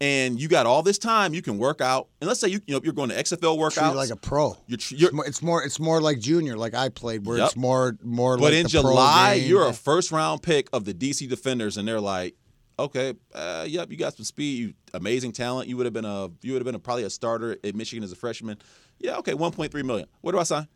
[0.00, 2.06] And you got all this time you can work out.
[2.20, 3.96] And let's say you, you know you're going to XFL workouts.
[3.96, 4.56] like a pro.
[4.68, 7.46] You're, you're, It's more, it's more it's more like junior, like I played, where Yep.
[7.48, 11.28] it's more more but like in July, you're a first round pick of the DC
[11.28, 12.36] Defenders, and they're like,
[12.78, 15.68] okay, uh, yep, you got some speed, you amazing talent.
[15.68, 18.04] You would have been a you would have been a, probably a starter at Michigan
[18.04, 18.58] as a freshman.
[18.98, 20.08] Yeah, okay, 1.3 million.
[20.20, 20.68] Where do I sign?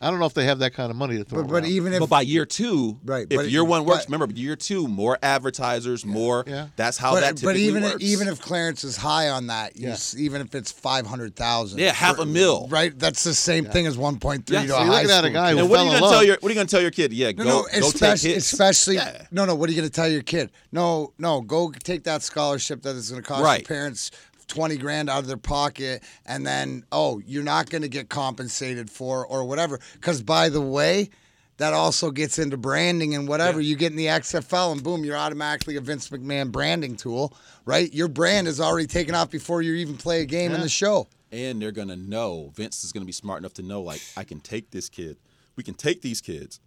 [0.00, 1.42] I don't know if they have that kind of money to throw.
[1.42, 4.12] But, but even if but by year two, Right, If but- year one works, but-
[4.12, 6.44] remember year two, more advertisers, more.
[6.46, 6.68] Yeah.
[6.76, 7.96] That's how but, that typically but even works.
[8.04, 9.94] even if Clarence is high on that, you Yeah.
[9.94, 12.68] s- even if it's five hundred thousand, Yeah, half a mil.
[12.70, 12.96] right?
[12.96, 15.16] That's the same thing as one point three Yeah, to so a you're high looking
[15.16, 15.56] at a guy kid.
[15.56, 17.12] who and what are you gonna tell your what are you gonna tell your kid?
[17.12, 18.52] Yeah, No, go, no, go take especially, hits.
[18.52, 19.26] especially Yeah.
[19.32, 19.54] no, no.
[19.56, 20.50] What are you going to tell your kid?
[20.70, 23.60] No, no, go take that scholarship that is going to cost Right.
[23.62, 24.10] your parents
[24.48, 28.90] twenty grand out of their pocket, and then oh, you're not going to get compensated
[28.90, 29.78] for or whatever.
[29.94, 31.10] Because by the way.
[31.58, 33.60] That also gets into branding and whatever.
[33.60, 37.92] You get in the XFL and boom, you're automatically a Vince McMahon branding tool, right?
[37.92, 41.08] Your brand is already taken off before you even play a game in the show.
[41.32, 44.38] and they're gonna know Vince is gonna be smart enough to know like I can
[44.38, 45.16] take this kid,
[45.56, 46.60] we can take these kids,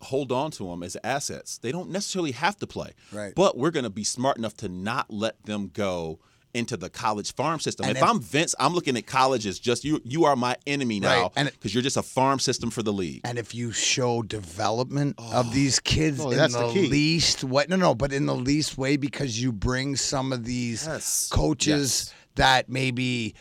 [0.00, 1.58] hold on to them as assets.
[1.58, 3.34] They don't necessarily have to play, Right.
[3.34, 6.20] But we're gonna be smart enough to not let them go
[6.54, 7.84] into the college farm system.
[7.86, 10.00] And if, if- I'm Vince, I'm looking at college as just you.
[10.04, 12.92] You are my enemy now Right, and because you're just a farm system for the
[12.92, 13.22] league.
[13.24, 15.50] And if you show development of oh.
[15.52, 16.88] these kids Oh, in that's the, the key.
[16.88, 20.86] least way, no, no, but in the least way because you bring some of these
[20.86, 21.28] Yes.
[21.30, 21.72] coaches
[22.12, 22.14] Yes.
[22.36, 23.34] that maybe,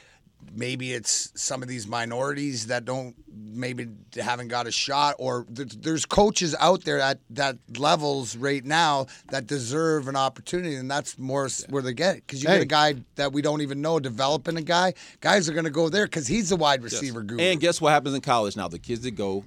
[0.53, 5.73] maybe it's some of these minorities that don't, maybe haven't got a shot, or th-
[5.81, 11.17] there's coaches out there at that levels right now that deserve an opportunity, and that's
[11.17, 12.23] more s where they get it.
[12.27, 15.53] Because you get a guy that we don't even know developing a guy, guys are
[15.53, 17.41] going to go there because he's a wide receiver guru.
[17.41, 18.67] And guess what happens in college now?
[18.67, 19.43] The kids that go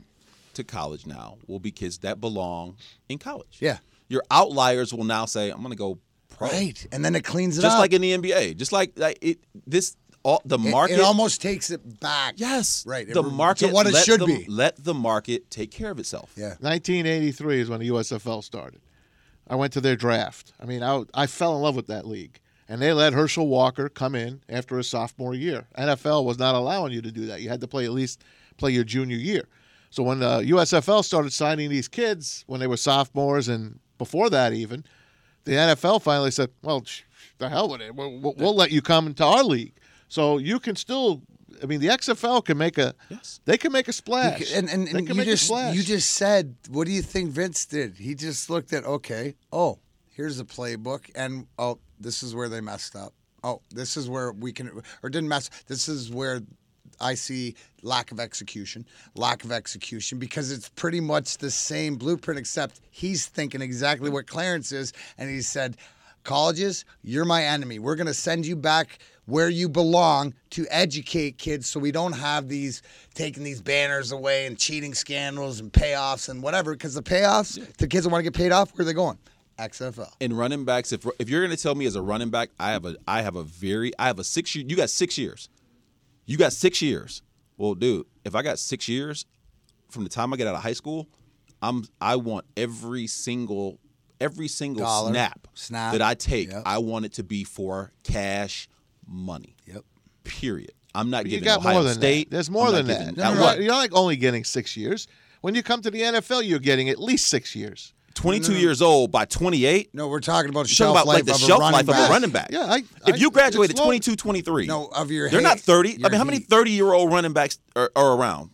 [0.54, 2.76] to college now will be kids that belong
[3.08, 3.58] in college.
[3.60, 3.78] Yeah.
[4.08, 5.98] Your outliers will now say, "I'm going to go
[6.28, 7.70] pro." Right, and then it cleans it up.
[7.70, 9.38] just like in the NBA, just like like it.
[9.66, 10.94] This all the market.
[10.98, 12.34] It, almost takes it back.
[12.38, 13.06] yes, Right.
[13.06, 13.68] The It- market.
[13.68, 14.46] to what it should the- be.
[14.48, 16.32] Let the market take care of itself.
[16.36, 16.54] Yeah.
[16.60, 18.80] 1983 is when the USFL started.
[19.46, 20.52] I went to their draft.
[20.58, 22.40] I mean, I, I fell in love with that league.
[22.66, 25.66] And they let Herschel Walker come in after his sophomore year.
[25.76, 27.42] NFL was not allowing you to do that.
[27.42, 28.22] You had to play at least
[28.56, 29.48] play your junior year.
[29.90, 34.54] So when the USFL started signing these kids when they were sophomores and before that
[34.54, 34.82] even,
[35.44, 37.02] the NFL finally said, "Well, sh-
[37.36, 37.94] the hell with it.
[37.94, 39.74] We'll, we'll, we'll let you come into our league."
[40.08, 41.22] So you can still.
[41.62, 42.94] I mean, the XFL can make a.
[43.08, 43.40] Yes.
[43.44, 44.40] They can make a splash.
[44.40, 47.64] You ca- And, and, and you just you just said, what do you think Vince
[47.66, 47.96] did?
[47.96, 49.78] He just looked at, okay, oh,
[50.10, 53.12] here's a playbook, and oh, this is where they messed up.
[53.44, 54.70] Oh, this is where we can
[55.02, 55.48] or didn't mess.
[55.68, 56.40] This is where
[57.00, 62.38] I see lack of execution, lack of execution, because it's pretty much the same blueprint,
[62.38, 65.76] except he's thinking exactly what Clarence is, and he said,
[66.24, 67.78] colleges, you're my enemy.
[67.78, 72.12] We're going to send you back where you belong to educate kids so we don't
[72.12, 72.82] have these
[73.14, 76.72] taking these banners away and cheating scandals and payoffs and whatever.
[76.72, 79.18] Because the payoffs, the kids that want to get paid off, where are they going?
[79.58, 80.10] XFL.
[80.20, 82.72] In running backs, if if you're going to tell me as a running back, I
[82.72, 84.64] have a I have a very I have a six year.
[84.66, 85.48] You got six years.
[86.26, 87.22] You got six years.
[87.56, 89.26] Well, dude, if I got six years
[89.90, 91.08] from the time I get out of high school,
[91.62, 93.78] I'm I want every single
[94.20, 96.50] every single Dollar, snap, snap, that I take.
[96.50, 96.62] yep.
[96.66, 98.68] I want it to be for cash
[99.06, 99.56] money.
[99.66, 99.84] Yep.
[100.24, 100.72] Period.
[100.94, 102.30] I'm not You giving got Ohio more than State.
[102.30, 102.36] that.
[102.36, 102.98] There's more I'm than that.
[103.00, 103.58] giving- No, no, what?
[103.58, 105.08] You're not like only getting six years.
[105.40, 107.92] When you come to the NFL, you're getting at least six years.
[108.14, 109.90] 22 years old by 28.
[109.92, 111.98] No, we're talking about shelf about life like the of shelf a running life back.
[111.98, 112.48] of a running back.
[112.52, 112.76] Yeah, I,
[113.08, 115.88] if I- you graduate at 22, 23, No, of your they're hate- not 30.
[115.88, 118.50] I your mean, how many 30 year old running backs are, are around?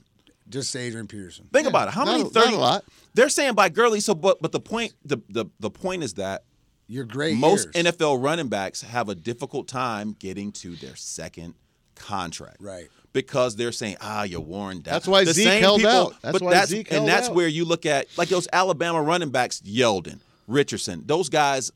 [0.48, 1.46] Just Adrian Peterson.
[1.52, 1.94] Think Yeah, about it.
[1.94, 2.54] How not many a- not 30?
[2.54, 2.84] a lot.
[3.14, 4.00] They're saying by Gurley.
[4.00, 6.44] So, but but the point the the, the point is that
[6.92, 7.36] You're great.
[7.36, 7.86] most years.
[7.86, 11.54] NFL running backs have a difficult time getting to their second
[11.94, 12.56] contract.
[12.60, 12.88] Right.
[13.12, 14.94] because they're saying, ah, you're worn down.
[14.94, 16.14] That's why The Zeke same held people- out.
[16.22, 17.34] That's but why that's, Zeke and that's out.
[17.34, 21.02] where you look at like those Alabama running backs, Yeldon, Richardson.
[21.06, 21.70] Those guys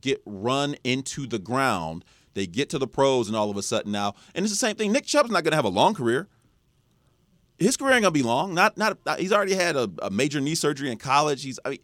[0.00, 2.04] get run into the ground.
[2.34, 4.76] They get to the pros, and all of a sudden now, and it's the same
[4.76, 4.92] thing.
[4.92, 6.28] Nick Chubb's not going to have a long career.
[7.58, 8.54] His career ain't gonna be long.
[8.54, 8.96] Not not.
[9.18, 11.42] He's already had a, a major knee surgery in college.
[11.42, 11.78] He's I mean,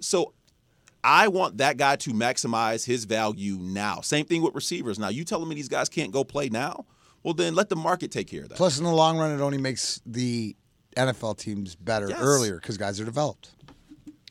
[0.00, 0.32] so
[1.08, 4.00] I want that guy to maximize his value now.
[4.02, 4.98] Same thing with receivers.
[4.98, 6.84] Now you telling me these guys can't go play now?
[7.22, 8.56] Well, then let the market take care of that.
[8.58, 10.54] Plus, in the long run, it only makes the
[10.96, 12.18] NFL teams better Yes.
[12.20, 13.50] earlier because guys are developed.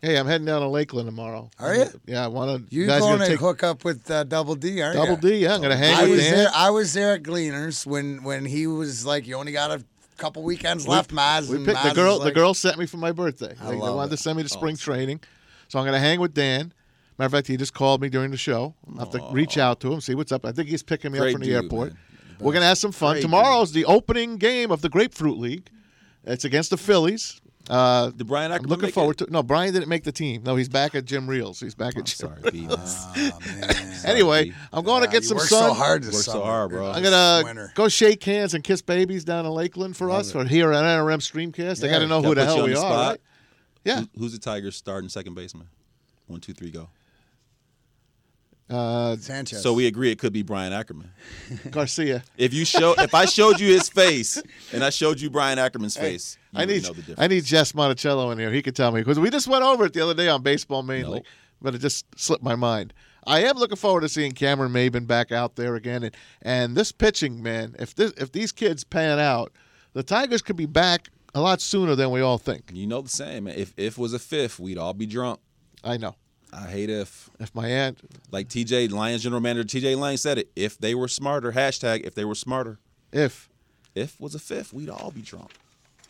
[0.02, 1.50] Hey, I'm heading down to Lakeland tomorrow.
[1.60, 1.86] Are you?
[2.06, 2.76] Yeah, I want to.
[2.76, 5.18] You guys going gonna take hook up with uh, Double D, aren't Double you?
[5.18, 5.38] D?
[5.40, 6.34] Yeah, I'm gonna hang I with was Dan.
[6.36, 6.50] there.
[6.54, 9.84] I was there at Gleaners when when he was like, "You only got a
[10.18, 12.20] couple weekends left, Maz." We and picked Maz the was girl.
[12.20, 13.56] the girl sent me for my birthday.
[13.60, 14.18] I They, they wanted it.
[14.18, 15.20] to send me to spring training,
[15.68, 16.74] so I'm going to hang with Dan.
[17.18, 18.76] Matter of fact, he just called me during the show.
[18.94, 20.46] I'll have to reach out to him, see what's up.
[20.46, 21.90] I think he's picking me Great up from the dude, airport.
[21.90, 21.98] man.
[22.40, 23.14] We're going to have some fun.
[23.14, 25.70] Great Tomorrow's the opening game of the Grapefruit League.
[26.26, 27.42] It's against the Phillies.
[27.70, 29.28] Uh, Did Brian I'm looking make forward to.
[29.30, 30.44] No, Brian didn't make the team.
[30.44, 31.60] No, he's back at Jim Riehl's.
[31.60, 32.30] He's back at Jim.
[32.30, 32.68] Sorry, B.
[34.06, 35.70] Anyway, I'm going to get you some worked sun.
[35.70, 36.92] so hard this Worked so hard, bro.
[36.92, 40.72] I'm gonna go shake hands and kiss babies down in Lakeland for us, or here
[40.72, 41.82] at NRM Streamcast.
[41.82, 43.10] They got to know who the hell we are, spot.
[43.10, 43.22] right?
[43.84, 44.02] Yeah.
[44.02, 45.68] Who- who's the Tigers starting second baseman?
[46.28, 46.90] One, two, three, go.
[48.70, 49.64] Uh, Sanchez.
[49.64, 51.10] So we agree it could be Brian Ackerman.
[51.72, 52.22] Garcia.
[52.38, 54.42] If you show, if I showed you his face
[54.74, 57.20] and I showed you Brian Ackerman's face, you I need know the difference.
[57.22, 58.52] I need Jess Monticello in here.
[58.52, 60.84] He could tell me because we just went over it the other day on baseball
[60.84, 61.26] mainly, Nope.
[61.62, 62.94] but it just slipped my mind.
[63.26, 66.92] I am looking forward to seeing Cameron Maybin back out there again, and, and this
[66.92, 67.74] pitching man.
[67.80, 69.54] If this if these kids pan out,
[69.94, 71.08] the Tigers could be back
[71.38, 72.72] a lot sooner than we all think.
[72.74, 73.46] You know the same.
[73.46, 73.56] man.
[73.58, 75.40] If if was a fifth, we'd all be drunk.
[75.84, 76.16] I know.
[76.54, 77.30] I hate if.
[77.40, 78.00] If my aunt,
[78.32, 80.50] Like TJ Lions general manager TJ Lang said it.
[80.56, 82.80] If they were smarter, hashtag if they were smarter.
[83.12, 83.50] if
[83.96, 85.52] If was a fifth, we'd all be drunk.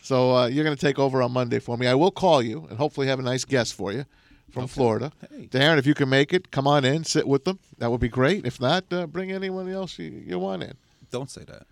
[0.00, 1.86] so, uh, you're going to take over on Monday for me.
[1.86, 4.04] I will call you and hopefully have a nice guest for you
[4.50, 5.12] from Florida.
[5.30, 5.46] Hey.
[5.48, 7.58] Darren, if you can make it, come on in, sit with them.
[7.78, 8.46] That would be great.
[8.46, 10.74] If not, uh, bring anyone else you, you want in.
[11.10, 11.66] Don't say that.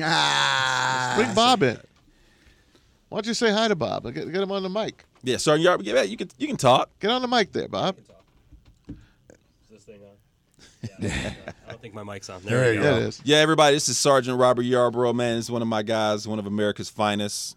[0.00, 1.78] Ah, Bring Bob in.
[3.08, 4.04] Why don't you say hi to Bob?
[4.04, 5.04] Get, get him on the mic.
[5.22, 6.90] Yeah, Sergeant Yard, yeah, you can you can talk.
[7.00, 7.96] Get on the mic there, Bob.
[8.88, 8.94] Is
[9.70, 10.90] this thing on?
[11.00, 11.32] Yeah,
[11.66, 12.42] I don't think my mic's on.
[12.42, 13.20] There There, you we Yeah, it is.
[13.24, 15.36] Yeah, everybody, this is Sergeant Robert Yarborough, man.
[15.36, 17.56] This is one of my guys, one of America's finest.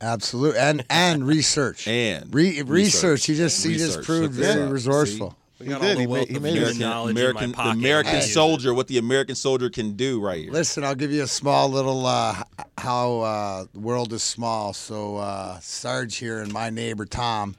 [0.00, 2.68] absolute and and research And Re- research.
[2.70, 3.26] research.
[3.26, 4.72] He just he just proved very up.
[4.72, 5.36] resourceful.
[5.60, 5.88] We He got did.
[5.90, 6.52] all the He made- wealth he of made it.
[6.54, 7.78] human American, knowledge American, in my the pocket.
[7.78, 8.20] American Hey.
[8.22, 10.52] soldier, what the American soldier can do right here.
[10.52, 12.42] Listen, I'll give you a small little uh,
[12.78, 14.72] how uh, the world is small.
[14.72, 17.56] So uh, Sarge here and my neighbor Tom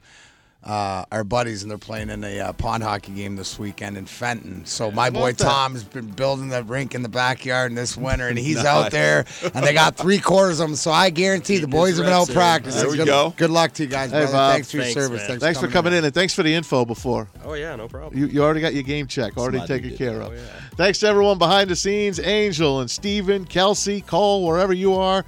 [0.64, 4.06] uh, are buddies, and they're playing in a uh, pond hockey game this weekend in
[4.06, 4.64] Fenton.
[4.64, 5.32] So my boy?
[5.32, 8.66] Tom has been building the rink in the backyard in this winter, and he's Nice.
[8.66, 10.76] out there, and they got three quarters of them.
[10.76, 12.34] So I guarantee the boys have been out reps in.
[12.34, 12.80] practicing.
[12.80, 13.34] There we good, go.
[13.36, 14.26] Good luck to you guys, Hey.
[14.26, 14.52] Bob.
[14.52, 15.18] Thanks for your Thanks, service.
[15.20, 15.26] man.
[15.28, 17.28] Thanks, Thanks for coming in and thanks for the info before.
[17.44, 18.16] Oh yeah, no problem.
[18.16, 19.98] You, you already got your game check, already Somebody taken did.
[19.98, 20.30] care of.
[20.32, 20.42] Oh, yeah.
[20.76, 25.24] Thanks to everyone behind the scenes, Angel and Steven, Kelsey, Cole, wherever you are.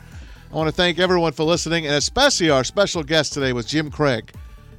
[0.52, 3.90] I want to thank everyone for listening, and especially our special guest today was Jim
[3.90, 4.30] Craig.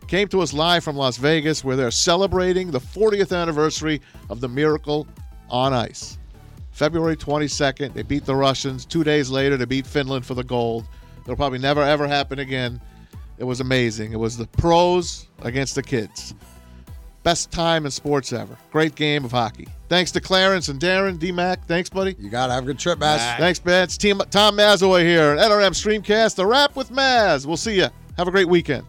[0.07, 4.47] Came to us live from Las Vegas, where they're celebrating the 40th anniversary of the
[4.47, 5.07] Miracle
[5.49, 6.19] on Ice.
[6.71, 8.85] February 22nd, they beat the Russians.
[8.85, 10.85] Two days later, they beat Finland for the gold.
[11.23, 12.79] It'll probably never ever happen again.
[13.37, 14.13] It was amazing.
[14.13, 16.35] It was the pros against the kids.
[17.23, 18.55] Best time in sports ever.
[18.71, 19.67] Great game of hockey.
[19.89, 21.65] Thanks to Clarence and Darren, D Mac.
[21.65, 22.15] Thanks, buddy.
[22.19, 23.37] You got to have a good trip, Maz.
[23.37, 23.83] Thanks, man.
[23.85, 27.47] It's team, Tom Mazawey here at NRM Streamcast, The Rap with Maz.
[27.47, 27.87] We'll see you.
[28.17, 28.85] Have a great weekend.